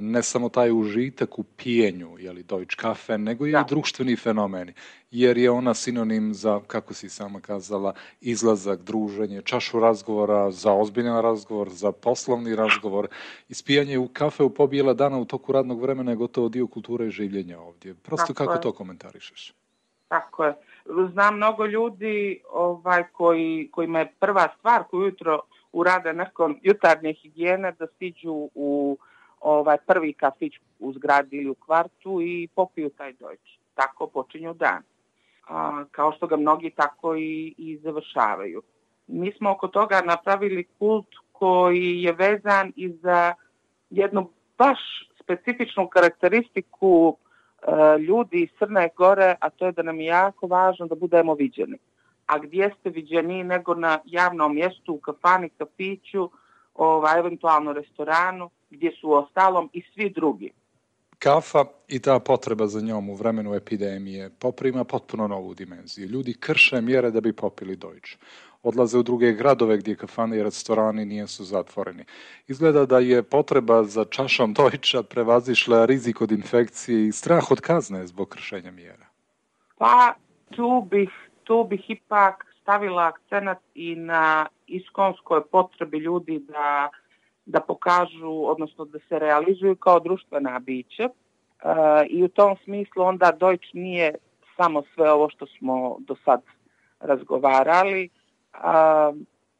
ne 0.00 0.22
samo 0.22 0.48
taj 0.48 0.72
užitak 0.72 1.38
u 1.38 1.42
pijenju, 1.42 2.18
jeli, 2.18 2.42
Deutsch 2.42 2.76
kafe, 2.76 3.18
nego 3.18 3.46
i 3.46 3.52
da. 3.52 3.64
društveni 3.68 4.16
fenomeni, 4.16 4.72
jer 5.10 5.38
je 5.38 5.50
ona 5.50 5.74
sinonim 5.74 6.34
za, 6.34 6.60
kako 6.66 6.94
si 6.94 7.08
sama 7.08 7.40
kazala, 7.40 7.94
izlazak, 8.20 8.82
druženje, 8.82 9.42
čašu 9.42 9.80
razgovora, 9.80 10.50
za 10.50 10.72
ozbiljan 10.72 11.20
razgovor, 11.22 11.68
za 11.68 11.92
poslovni 11.92 12.56
razgovor. 12.56 13.08
Ispijanje 13.48 13.98
u 13.98 14.08
kafe 14.08 14.42
u 14.42 14.50
pobijela 14.50 14.94
dana 14.94 15.18
u 15.18 15.24
toku 15.24 15.52
radnog 15.52 15.82
vremena 15.82 16.10
je 16.10 16.16
gotovo 16.16 16.48
dio 16.48 16.66
kulture 16.66 17.06
i 17.06 17.10
življenja 17.10 17.60
ovdje. 17.60 17.94
Prosto 17.94 18.26
Tako 18.26 18.34
kako 18.34 18.52
je. 18.52 18.60
to 18.60 18.72
komentarišeš? 18.72 19.54
Tako 20.08 20.44
je. 20.44 20.54
Znam 21.12 21.36
mnogo 21.36 21.66
ljudi 21.66 22.40
ovaj, 22.50 23.04
koji, 23.12 23.68
kojima 23.72 23.98
je 23.98 24.12
prva 24.20 24.48
stvar 24.58 24.84
koju 24.84 25.04
jutro 25.04 25.40
urade 25.72 26.12
nakon 26.12 26.58
jutarnje 26.62 27.12
higijene 27.12 27.72
da 27.72 27.86
stiđu 27.86 28.48
u 28.54 28.98
ovaj, 29.40 29.76
prvi 29.86 30.12
kafić 30.12 30.52
u 30.78 30.92
zgradi 30.92 31.36
ili 31.36 31.50
u 31.50 31.54
kvartu 31.54 32.20
i 32.22 32.48
popiju 32.54 32.90
taj 32.90 33.12
dojč. 33.12 33.40
Tako 33.74 34.06
počinju 34.06 34.54
dan. 34.54 34.82
A, 35.48 35.84
kao 35.90 36.12
što 36.12 36.26
ga 36.26 36.36
mnogi 36.36 36.70
tako 36.70 37.16
i, 37.16 37.54
i 37.58 37.78
završavaju. 37.82 38.62
Mi 39.06 39.32
smo 39.32 39.50
oko 39.50 39.68
toga 39.68 40.00
napravili 40.00 40.64
kult 40.78 41.08
koji 41.32 42.02
je 42.02 42.12
vezan 42.12 42.72
i 42.76 42.88
za 42.88 43.34
jednu 43.90 44.30
baš 44.58 44.78
specifičnu 45.22 45.88
karakteristiku 45.88 47.16
ljudi 48.08 48.42
iz 48.42 48.48
Crne 48.58 48.88
Gore, 48.96 49.34
a 49.40 49.50
to 49.50 49.66
je 49.66 49.72
da 49.72 49.82
nam 49.82 50.00
je 50.00 50.06
jako 50.06 50.46
važno 50.46 50.86
da 50.86 50.94
budemo 50.94 51.34
viđeni. 51.34 51.78
A 52.26 52.38
gdje 52.38 52.74
ste 52.80 52.90
viđeni 52.90 53.44
nego 53.44 53.74
na 53.74 53.98
javnom 54.04 54.54
mjestu, 54.54 54.94
u 54.94 55.00
kafani, 55.00 55.48
kafiću, 55.48 56.30
ovaj, 56.74 57.18
eventualno 57.18 57.72
restoranu, 57.72 58.50
gdje 58.70 58.92
su 59.00 59.12
ostalom 59.12 59.70
i 59.72 59.82
svi 59.94 60.10
drugi. 60.10 60.52
Kafa 61.18 61.64
i 61.88 61.98
ta 61.98 62.18
potreba 62.18 62.66
za 62.66 62.80
njom 62.80 63.10
u 63.10 63.14
vremenu 63.14 63.54
epidemije 63.54 64.30
poprima 64.38 64.84
potpuno 64.84 65.28
novu 65.28 65.54
dimenziju. 65.54 66.08
Ljudi 66.08 66.34
krše 66.40 66.80
mjere 66.80 67.10
da 67.10 67.20
bi 67.20 67.32
popili 67.32 67.76
Deutsch. 67.76 68.16
Odlaze 68.62 68.98
u 68.98 69.02
druge 69.02 69.32
gradove 69.32 69.76
gdje 69.78 69.96
kafane 69.96 70.38
i 70.38 70.42
restorani 70.42 71.04
nisu 71.04 71.44
zatvoreni. 71.44 72.04
Izgleda 72.48 72.86
da 72.86 72.98
je 72.98 73.22
potreba 73.22 73.84
za 73.84 74.04
čašom 74.04 74.54
Deutscha 74.54 75.02
prevazišla 75.02 75.84
rizik 75.84 76.20
od 76.20 76.32
infekcije 76.32 77.08
i 77.08 77.12
strah 77.12 77.50
od 77.50 77.60
kazne 77.60 78.06
zbog 78.06 78.28
kršenja 78.28 78.70
mjera. 78.70 79.06
Pa 79.78 80.14
tu 80.50 80.86
bih, 80.90 81.10
tu 81.44 81.66
bih 81.70 81.90
ipak 81.90 82.46
stavila 82.62 83.06
akcenat 83.06 83.58
i 83.74 83.94
na 83.96 84.46
iskonskoj 84.66 85.42
potrebi 85.50 85.98
ljudi 85.98 86.38
da 86.38 86.90
da 87.48 87.60
pokažu, 87.60 88.32
odnosno 88.44 88.84
da 88.84 88.98
se 89.08 89.18
realizuju 89.18 89.76
kao 89.76 90.00
društvena 90.00 90.58
bića 90.58 91.02
e, 91.02 91.10
i 92.10 92.24
u 92.24 92.28
tom 92.28 92.56
smislu 92.64 93.02
onda 93.02 93.32
Deutsch 93.40 93.74
nije 93.74 94.14
samo 94.56 94.82
sve 94.94 95.12
ovo 95.12 95.30
što 95.30 95.46
smo 95.46 95.96
do 96.00 96.16
sad 96.24 96.42
razgovarali, 97.00 98.08
a, 98.52 99.12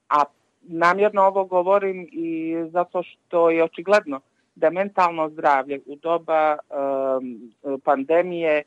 a 0.08 0.24
namjerno 0.62 1.22
ovo 1.22 1.44
govorim 1.44 2.08
i 2.12 2.56
zato 2.70 3.02
što 3.02 3.50
je 3.50 3.64
očigledno 3.64 4.20
da 4.54 4.70
mentalno 4.70 5.28
zdravlje 5.28 5.80
u 5.86 5.96
doba 5.96 6.56
um, 6.58 7.52
pandemije 7.84 8.62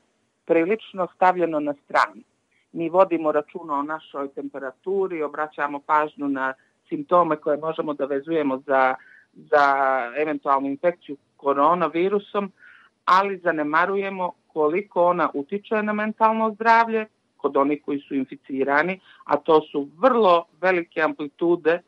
prilično 0.45 1.07
stavljeno 1.15 1.59
na 1.59 1.73
stranu. 1.85 2.21
Mi 2.71 2.89
vodimo 2.89 3.31
računa 3.31 3.73
o 3.73 3.83
našoj 3.83 4.33
temperaturi, 4.33 5.23
obraćamo 5.23 5.79
pažnju 5.79 6.27
na 6.27 6.53
simptome 6.91 7.35
koje 7.35 7.57
možemo 7.57 7.93
da 7.93 8.05
vezujemo 8.05 8.57
za 8.67 8.95
za 9.33 9.65
eventualnu 10.17 10.67
infekciju 10.67 11.17
koronavirusom, 11.37 12.51
ali 13.05 13.37
zanemarujemo 13.37 14.31
koliko 14.47 15.05
ona 15.05 15.29
utiče 15.33 15.83
na 15.83 15.93
mentalno 15.93 16.51
zdravlje 16.53 17.05
kod 17.37 17.57
onih 17.57 17.81
koji 17.85 17.99
su 17.99 18.15
inficirani, 18.15 18.99
a 19.23 19.37
to 19.37 19.61
su 19.61 19.87
vrlo 19.97 20.45
velike 20.61 21.01
amplitude 21.01 21.81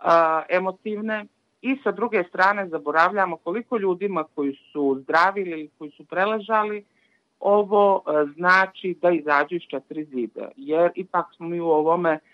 a, 0.00 0.42
emotivne. 0.48 1.26
I 1.62 1.76
sa 1.84 1.92
druge 1.92 2.24
strane 2.28 2.68
zaboravljamo 2.68 3.36
koliko 3.36 3.76
ljudima 3.78 4.24
koji 4.34 4.56
su 4.72 4.98
zdravili 5.02 5.50
ili 5.50 5.70
koji 5.78 5.90
su 5.90 6.04
preležali 6.04 6.84
ovo 7.40 8.02
znači 8.34 8.98
da 9.02 9.10
izađu 9.10 9.54
iz 9.54 9.62
četiri 9.70 10.04
zida, 10.04 10.48
jer 10.56 10.90
ipak 10.94 11.26
smo 11.36 11.48
mi 11.48 11.60
u 11.60 11.68
ovome 11.68 12.12
E, 12.12 12.33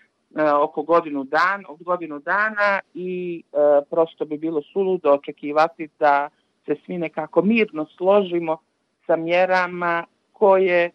oko 0.62 0.82
godinu 0.82 1.24
dan, 1.24 1.64
od 1.68 1.82
godinu 1.82 2.18
dana 2.18 2.80
i 2.94 3.42
e, 3.52 3.56
prosto 3.90 4.24
bi 4.24 4.38
bilo 4.38 4.62
suludo 4.72 5.12
očekivati 5.12 5.88
da 5.98 6.28
se 6.66 6.76
svi 6.86 6.98
nekako 6.98 7.42
mirno 7.42 7.86
složimo 7.96 8.56
sa 9.06 9.16
mjerama 9.16 10.04
koje 10.32 10.84
e, 10.84 10.90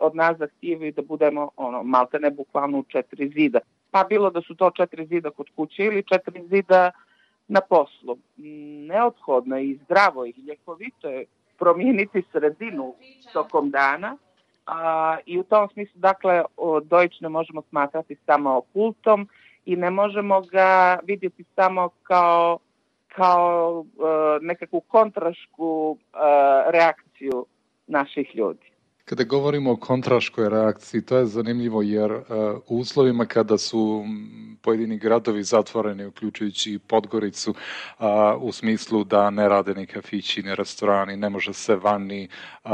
od 0.00 0.16
nas 0.16 0.38
zahtijevaju 0.38 0.92
da 0.92 1.02
budemo 1.02 1.50
ono, 1.56 1.82
malte 1.82 2.18
ne 2.18 2.30
bukvalno 2.30 2.78
u 2.78 2.82
četiri 2.82 3.28
zida. 3.28 3.58
Pa 3.90 4.04
bilo 4.04 4.30
da 4.30 4.40
su 4.40 4.54
to 4.54 4.70
četiri 4.70 5.06
zida 5.06 5.30
kod 5.30 5.46
kuće 5.56 5.84
ili 5.84 6.02
četiri 6.02 6.42
zida 6.48 6.90
na 7.48 7.60
poslu. 7.60 8.16
Neophodno 8.88 9.56
je 9.56 9.64
i 9.64 9.78
zdravo 9.84 10.26
i 10.26 10.34
ljekovito 10.48 11.08
je 11.08 11.24
promijeniti 11.58 12.22
sredinu 12.32 12.94
tokom 13.32 13.70
dana, 13.70 14.16
A, 14.70 15.18
I 15.26 15.38
u 15.38 15.42
tom 15.42 15.68
smislu, 15.72 16.00
dakle, 16.00 16.42
Deutsch 16.84 17.22
ne 17.22 17.28
možemo 17.28 17.62
smatrati 17.70 18.16
samo 18.26 18.60
kultom 18.72 19.28
i 19.66 19.76
ne 19.76 19.90
možemo 19.90 20.40
ga 20.40 20.98
vidjeti 21.02 21.44
samo 21.54 21.88
kao, 22.02 22.58
kao 23.08 23.78
uh, 23.80 24.06
nekakvu 24.40 24.80
kontrašku 24.80 25.90
uh, 25.90 26.18
reakciju 26.72 27.46
naših 27.86 28.36
ljudi. 28.36 28.70
Kada 29.04 29.24
govorimo 29.24 29.72
o 29.72 29.76
kontraškoj 29.76 30.48
reakciji, 30.48 31.02
to 31.02 31.16
je 31.16 31.26
zanimljivo 31.26 31.82
jer 31.82 32.12
uh, 32.12 32.22
u 32.68 32.78
uslovima 32.78 33.26
kada 33.26 33.58
su 33.58 34.04
pojedini 34.62 34.98
gradovi 34.98 35.42
zatvoreni, 35.42 36.06
uključujući 36.06 36.78
Podgoricu, 36.86 37.50
uh, 37.50 38.06
u 38.40 38.52
smislu 38.52 39.04
da 39.04 39.30
ne 39.30 39.48
rade 39.48 39.74
ni 39.74 39.86
kafići, 39.86 40.42
ni 40.42 40.54
restorani, 40.54 41.16
ne 41.16 41.30
može 41.30 41.52
se 41.52 41.76
vani, 41.76 42.28
uh, 42.64 42.70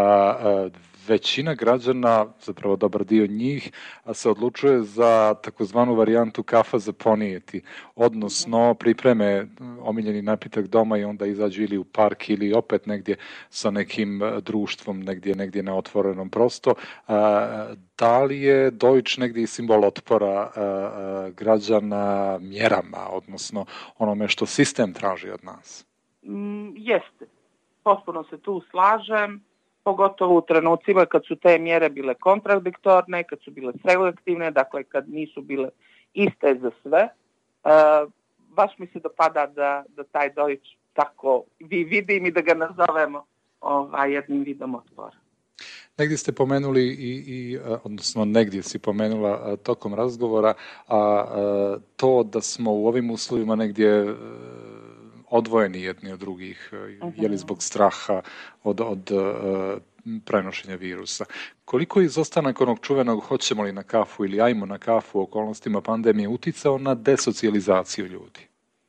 većina 1.08 1.54
građana, 1.54 2.26
zapravo 2.40 2.76
dobar 2.76 3.04
dio 3.04 3.26
njih, 3.26 3.72
se 4.12 4.30
odlučuje 4.30 4.82
za 4.82 5.34
takozvanu 5.34 5.94
varijantu 5.94 6.42
kafa 6.42 6.78
za 6.78 6.92
ponijeti, 6.92 7.62
odnosno 7.94 8.74
pripreme 8.74 9.46
omiljeni 9.80 10.22
napitak 10.22 10.66
doma 10.66 10.98
i 10.98 11.04
onda 11.04 11.26
izađu 11.26 11.62
ili 11.62 11.78
u 11.78 11.84
park 11.84 12.30
ili 12.30 12.52
opet 12.52 12.86
negdje 12.86 13.16
sa 13.50 13.70
nekim 13.70 14.20
društvom, 14.42 15.00
negdje, 15.00 15.34
negdje 15.34 15.62
na 15.62 15.76
otvorenom 15.76 16.30
prosto. 16.30 16.74
Da 17.98 18.24
li 18.24 18.40
je 18.40 18.70
Deutsch 18.70 19.18
negdje 19.18 19.46
simbol 19.46 19.84
otpora 19.84 20.50
građana 21.36 22.38
mjerama, 22.38 23.08
odnosno 23.10 23.66
onome 23.98 24.28
što 24.28 24.46
sistem 24.46 24.92
traži 24.92 25.30
od 25.30 25.44
nas? 25.44 25.86
Mm, 26.22 26.76
jeste. 26.76 27.26
Potpuno 27.82 28.24
se 28.24 28.38
tu 28.38 28.62
slažem 28.70 29.44
pogotovo 29.86 30.38
u 30.38 30.46
trenucima 30.48 31.06
kad 31.06 31.22
su 31.28 31.36
te 31.36 31.58
mjere 31.58 31.88
bile 31.90 32.14
kontradiktorne, 32.14 33.24
kad 33.24 33.38
su 33.44 33.50
bile 33.50 33.72
selektivne, 33.86 34.50
dakle 34.50 34.84
kad 34.84 35.08
nisu 35.08 35.42
bile 35.42 35.68
iste 36.14 36.58
za 36.62 36.70
sve. 36.82 37.08
Uh, 37.64 38.12
baš 38.56 38.78
mi 38.78 38.86
se 38.86 38.98
dopada 38.98 39.46
da, 39.46 39.84
da 39.88 40.04
taj 40.04 40.32
Deutsch 40.32 40.70
tako 40.92 41.44
vi 41.60 41.84
vidim 41.84 42.26
i 42.26 42.30
da 42.30 42.40
ga 42.40 42.54
nazovemo 42.54 43.24
ovaj, 43.60 44.12
jednim 44.12 44.42
vidom 44.42 44.74
otpora. 44.74 45.16
Negdje 45.98 46.16
ste 46.16 46.32
pomenuli 46.32 46.82
i, 46.82 47.12
i 47.26 47.58
odnosno 47.84 48.24
negdje 48.24 48.62
si 48.62 48.78
pomenula 48.78 49.56
tokom 49.56 49.94
razgovora 49.94 50.54
a, 50.86 50.96
a 50.96 51.76
to 51.96 52.22
da 52.22 52.40
smo 52.40 52.74
u 52.74 52.86
ovim 52.86 53.10
uslovima 53.10 53.54
negdje 53.56 54.14
odvojeni 55.36 55.82
jedni 55.82 56.12
od 56.12 56.18
drugih, 56.18 56.72
uh, 56.72 57.12
je 57.16 57.28
li 57.28 57.36
zbog 57.36 57.62
straha 57.62 58.22
od, 58.64 58.80
od 58.80 59.10
uh, 59.10 59.82
prenošenja 60.24 60.76
virusa. 60.76 61.24
Koliko 61.64 62.00
je 62.00 62.06
izostanak 62.06 62.60
onog 62.60 62.78
čuvenog 62.80 63.20
hoćemo 63.20 63.62
li 63.62 63.72
na 63.72 63.82
kafu 63.82 64.24
ili 64.24 64.40
ajmo 64.40 64.66
na 64.66 64.78
kafu 64.78 65.18
u 65.18 65.22
okolnostima 65.22 65.80
pandemije 65.80 66.28
uticao 66.28 66.78
na 66.78 66.94
desocijalizaciju 66.94 68.06
ljudi? 68.06 68.40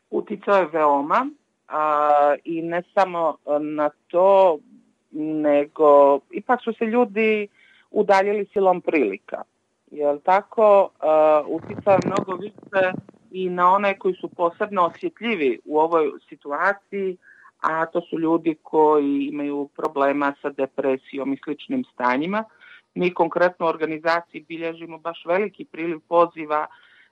Uticao 0.10 0.56
je 0.56 0.70
veoma 0.74 1.30
a, 1.68 2.36
i 2.44 2.62
ne 2.62 2.84
samo 2.94 3.38
na 3.60 3.90
to, 4.08 4.60
nego 5.12 6.20
ipak 6.32 6.60
su 6.64 6.74
se 6.74 6.86
ljudi 6.86 7.48
udaljili 7.92 8.46
silom 8.54 8.82
prilika. 8.82 9.42
Jel 9.92 10.20
tako? 10.20 10.82
Uh, 10.84 11.62
uticao 11.62 11.94
je 11.94 12.00
mnogo 12.06 12.36
više 12.36 12.92
i 13.32 13.50
na 13.50 13.72
one 13.72 14.00
koji 14.00 14.14
su 14.14 14.30
posebno 14.30 14.82
osjetljivi 14.86 15.60
u 15.66 15.80
ovoj 15.80 16.12
situaciji, 16.30 17.18
a 17.62 17.86
to 17.86 18.02
su 18.02 18.20
ljudi 18.20 18.56
koji 18.64 19.28
imaju 19.32 19.70
problema 19.76 20.34
sa 20.42 20.50
depresijom 20.50 21.34
i 21.34 21.40
sličnim 21.44 21.84
stanjima. 21.94 22.44
Mi 22.96 23.14
konkretno 23.14 23.66
u 23.66 23.70
organizaciji 23.70 24.46
bilježimo 24.48 24.98
baš 24.98 25.24
veliki 25.26 25.66
priliv 25.66 26.00
poziva 26.08 26.68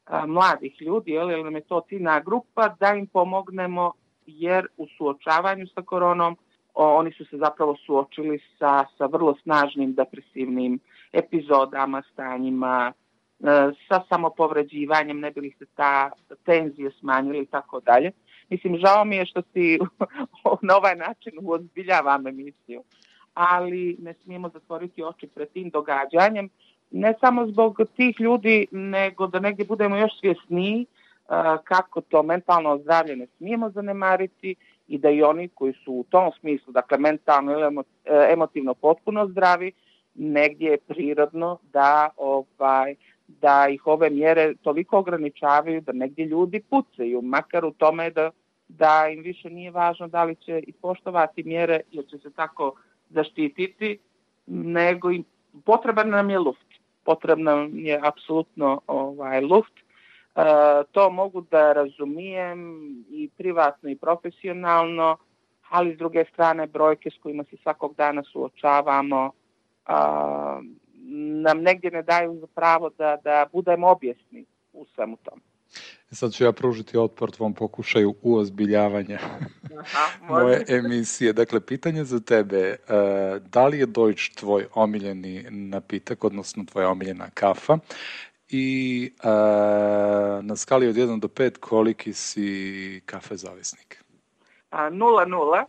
a, 0.06 0.26
mladih 0.26 0.82
ljudi, 0.82 1.12
jer 1.12 1.44
nam 1.44 1.56
je 1.56 1.62
to 1.62 1.82
ciljna 1.90 2.20
grupa, 2.20 2.76
da 2.80 2.94
im 2.94 3.08
pomognemo 3.08 3.92
jer 4.26 4.68
u 4.78 4.88
suočavanju 4.98 5.68
sa 5.68 5.82
koronom 5.82 6.38
o, 6.74 6.96
oni 6.98 7.12
su 7.12 7.26
se 7.26 7.38
zapravo 7.38 7.76
suočili 7.86 8.40
sa, 8.60 8.86
sa 8.98 9.06
vrlo 9.06 9.36
snažnim 9.44 9.94
depresivnim 9.94 10.80
epizodama, 11.14 12.04
stanjima, 12.14 12.94
sa 13.88 14.04
samopovređivanjem, 14.10 15.20
ne 15.20 15.32
bili 15.32 15.52
se 15.60 15.66
ta 15.76 16.12
tenzije 16.46 16.92
smanjili 17.00 17.40
i 17.40 17.46
tako 17.46 17.80
dalje. 17.80 18.12
Mislim, 18.50 18.78
žao 18.78 19.06
mi 19.06 19.16
je 19.16 19.26
što 19.26 19.42
si 19.42 19.80
na 20.68 20.76
ovaj 20.78 20.96
način 20.96 21.34
uozbiljavam 21.42 22.28
emisiju, 22.28 22.84
ali 23.34 23.98
ne 24.00 24.14
smijemo 24.24 24.50
zatvoriti 24.50 25.04
oči 25.04 25.28
pred 25.28 25.50
tim 25.50 25.70
događanjem, 25.70 26.50
ne 26.92 27.14
samo 27.20 27.48
zbog 27.48 27.80
tih 27.96 28.20
ljudi, 28.20 28.68
nego 28.72 29.28
da 29.28 29.40
negdje 29.40 29.66
budemo 29.66 29.98
još 29.98 30.20
svjesniji 30.20 30.86
kako 31.64 32.02
to 32.02 32.24
mentalno 32.24 32.78
zdravlje 32.78 33.16
ne 33.16 33.28
smijemo 33.38 33.70
zanemariti 33.70 34.56
i 34.88 34.98
da 34.98 35.10
i 35.10 35.24
oni 35.24 35.48
koji 35.48 35.74
su 35.74 35.94
u 35.94 36.06
tom 36.10 36.32
smislu, 36.40 36.74
dakle 36.74 36.98
mentalno 36.98 37.52
ili 37.52 37.84
emotivno 38.32 38.74
potpuno 38.74 39.28
zdravi, 39.28 39.72
negdje 40.16 40.70
je 40.70 40.78
prirodno 40.78 41.58
da 41.74 42.10
ovaj 42.18 42.96
da 43.28 43.68
ih 43.70 43.88
ove 43.88 44.10
mjere 44.10 44.54
toliko 44.56 44.98
ograničavaju 44.98 45.82
da 45.82 45.92
negdje 45.92 46.26
ljudi 46.26 46.62
pucaju, 46.70 47.22
makar 47.22 47.66
u 47.66 47.72
tome 47.72 48.10
da, 48.10 48.32
da 48.68 49.08
im 49.14 49.24
više 49.24 49.50
nije 49.50 49.72
važno 49.72 50.08
da 50.08 50.24
li 50.24 50.36
će 50.36 50.60
ispoštovati 50.60 51.44
mjere 51.44 51.82
jer 51.92 52.06
će 52.06 52.18
se 52.18 52.32
tako 52.32 52.74
zaštititi, 53.10 53.98
nego 54.48 55.12
im 55.12 55.24
potreban 55.66 56.10
nam 56.10 56.30
je 56.30 56.40
luft. 56.40 56.68
Potrebno 57.04 57.70
je 57.74 58.00
apsolutno 58.04 58.82
ovaj 58.88 59.42
luft. 59.42 59.74
E, 59.78 60.42
to 60.92 61.10
mogu 61.10 61.42
da 61.42 61.74
razumijem 61.74 62.86
i 63.10 63.30
privatno 63.38 63.90
i 63.90 63.96
profesionalno, 63.96 65.18
ali 65.70 65.96
s 65.96 65.98
druge 65.98 66.26
strane 66.34 66.68
brojke 66.68 67.10
s 67.10 67.22
kojima 67.24 67.44
se 67.44 67.58
svakog 67.58 67.96
dana 67.96 68.24
suočavamo 68.24 69.32
a, 69.86 70.62
nam 71.42 71.62
negdje 71.62 71.92
ne 71.92 72.04
daju 72.04 72.38
za 72.40 72.48
pravo 72.48 72.90
da, 72.90 73.18
da 73.24 73.46
budemo 73.52 73.88
objesni 73.88 74.46
u 74.74 74.86
svemu 74.96 75.18
tom. 75.18 75.42
Sad 76.12 76.34
ću 76.34 76.44
ja 76.44 76.52
pružiti 76.52 76.98
otpor 76.98 77.32
tvom 77.32 77.54
pokušaju 77.54 78.16
uozbiljavanja 78.22 79.20
Aha, 79.80 80.08
moje 80.30 80.66
emisije. 80.68 81.34
Dakle, 81.34 81.60
pitanje 81.60 82.04
za 82.04 82.20
tebe, 82.20 82.70
uh, 82.70 83.42
da 83.42 83.68
li 83.68 83.80
je 83.80 83.86
Deutsch 83.86 84.36
tvoj 84.36 84.66
omiljeni 84.74 85.46
napitak, 85.50 86.24
odnosno 86.24 86.66
tvoja 86.66 86.90
omiljena 86.90 87.30
kafa? 87.34 87.78
I 88.50 89.12
uh, 89.20 89.26
na 90.46 90.56
skali 90.56 90.88
od 90.88 90.96
1 90.96 91.20
do 91.20 91.28
5 91.28 91.58
koliki 91.60 92.14
si 92.14 93.02
kafe 93.06 93.36
zavisnik? 93.36 94.04
A, 94.70 94.90
nula, 94.90 95.26
nula 95.26 95.66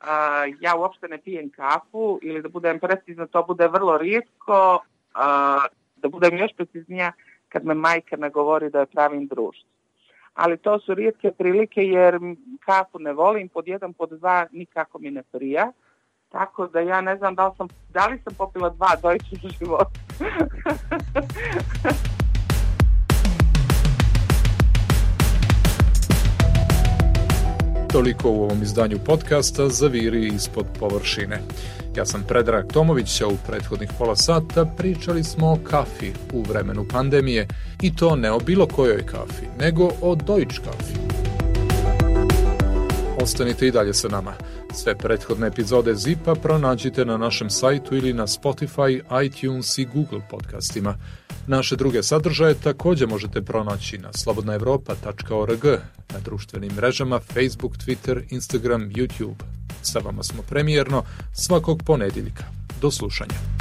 a, 0.00 0.44
ja 0.60 0.76
uopšte 0.76 1.08
ne 1.08 1.18
pijem 1.18 1.50
kafu 1.50 2.18
ili 2.22 2.42
da 2.42 2.48
budem 2.48 2.80
precizna, 2.80 3.26
to 3.26 3.42
bude 3.42 3.68
vrlo 3.68 3.98
rijetko, 3.98 4.80
a, 5.14 5.58
da 5.96 6.08
budem 6.08 6.38
još 6.38 6.50
preciznija 6.56 7.12
kad 7.48 7.64
me 7.64 7.74
majka 7.74 8.16
nagovori 8.16 8.70
da 8.70 8.80
je 8.80 8.86
pravim 8.86 9.26
društvo. 9.26 9.68
Ali 10.34 10.58
to 10.58 10.80
su 10.80 10.94
rijetke 10.94 11.30
prilike 11.38 11.80
jer 11.80 12.18
kafu 12.64 12.98
ne 12.98 13.12
volim, 13.12 13.48
pod 13.48 13.68
jedan, 13.68 13.92
pod 13.92 14.10
dva 14.10 14.46
nikako 14.52 14.98
mi 14.98 15.10
ne 15.10 15.22
prija. 15.22 15.72
Tako 16.28 16.66
da 16.66 16.80
ja 16.80 17.00
ne 17.00 17.16
znam 17.16 17.34
da 17.34 17.48
li 17.48 17.54
sam, 17.56 17.68
da 17.88 18.06
li 18.06 18.20
sam 18.24 18.34
popila 18.38 18.70
dva 18.70 18.96
dojče 19.02 19.36
u 19.44 19.48
životu. 19.58 20.00
Toliko 27.92 28.30
u 28.30 28.42
ovom 28.42 28.62
izdanju 28.62 28.96
podcasta 29.06 29.68
Zaviri 29.68 30.26
ispod 30.26 30.66
površine. 30.80 31.40
Ja 31.96 32.06
sam 32.06 32.24
Predrag 32.28 32.72
Tomović, 32.72 33.20
a 33.20 33.26
u 33.26 33.36
prethodnih 33.46 33.90
pola 33.98 34.16
sata 34.16 34.64
pričali 34.76 35.24
smo 35.24 35.52
o 35.52 35.58
kafi 35.70 36.12
u 36.32 36.42
vremenu 36.42 36.86
pandemije 36.92 37.48
i 37.82 37.96
to 37.96 38.16
ne 38.16 38.30
o 38.30 38.38
bilo 38.38 38.66
kojoj 38.66 39.06
kafi, 39.06 39.46
nego 39.58 39.90
o 40.02 40.14
Deutsch 40.14 40.60
kafi. 40.64 40.94
Ostanite 43.22 43.66
i 43.66 43.70
dalje 43.70 43.94
sa 43.94 44.08
nama. 44.08 44.34
Sve 44.72 44.98
prethodne 44.98 45.46
epizode 45.46 45.94
Zipa 45.94 46.34
pronađite 46.34 47.04
na 47.04 47.16
našem 47.16 47.50
sajtu 47.50 47.96
ili 47.96 48.12
na 48.12 48.26
Spotify, 48.26 49.24
iTunes 49.24 49.78
i 49.78 49.84
Google 49.84 50.20
podcastima. 50.30 50.94
Naše 51.46 51.76
druge 51.76 52.02
sadržaje 52.02 52.54
takođe 52.54 53.06
možete 53.06 53.42
pronaći 53.42 53.98
na 53.98 54.12
slobodnaevropa.org, 54.12 55.64
na 56.12 56.20
društvenim 56.24 56.72
mrežama 56.76 57.20
Facebook, 57.20 57.76
Twitter, 57.76 58.22
Instagram, 58.30 58.90
YouTube. 58.90 59.42
Sa 59.82 59.98
vama 59.98 60.22
smo 60.22 60.42
premijerno 60.42 61.02
svakog 61.32 61.82
ponedeljka. 61.86 62.44
Do 62.80 62.90
slušanja. 62.90 63.59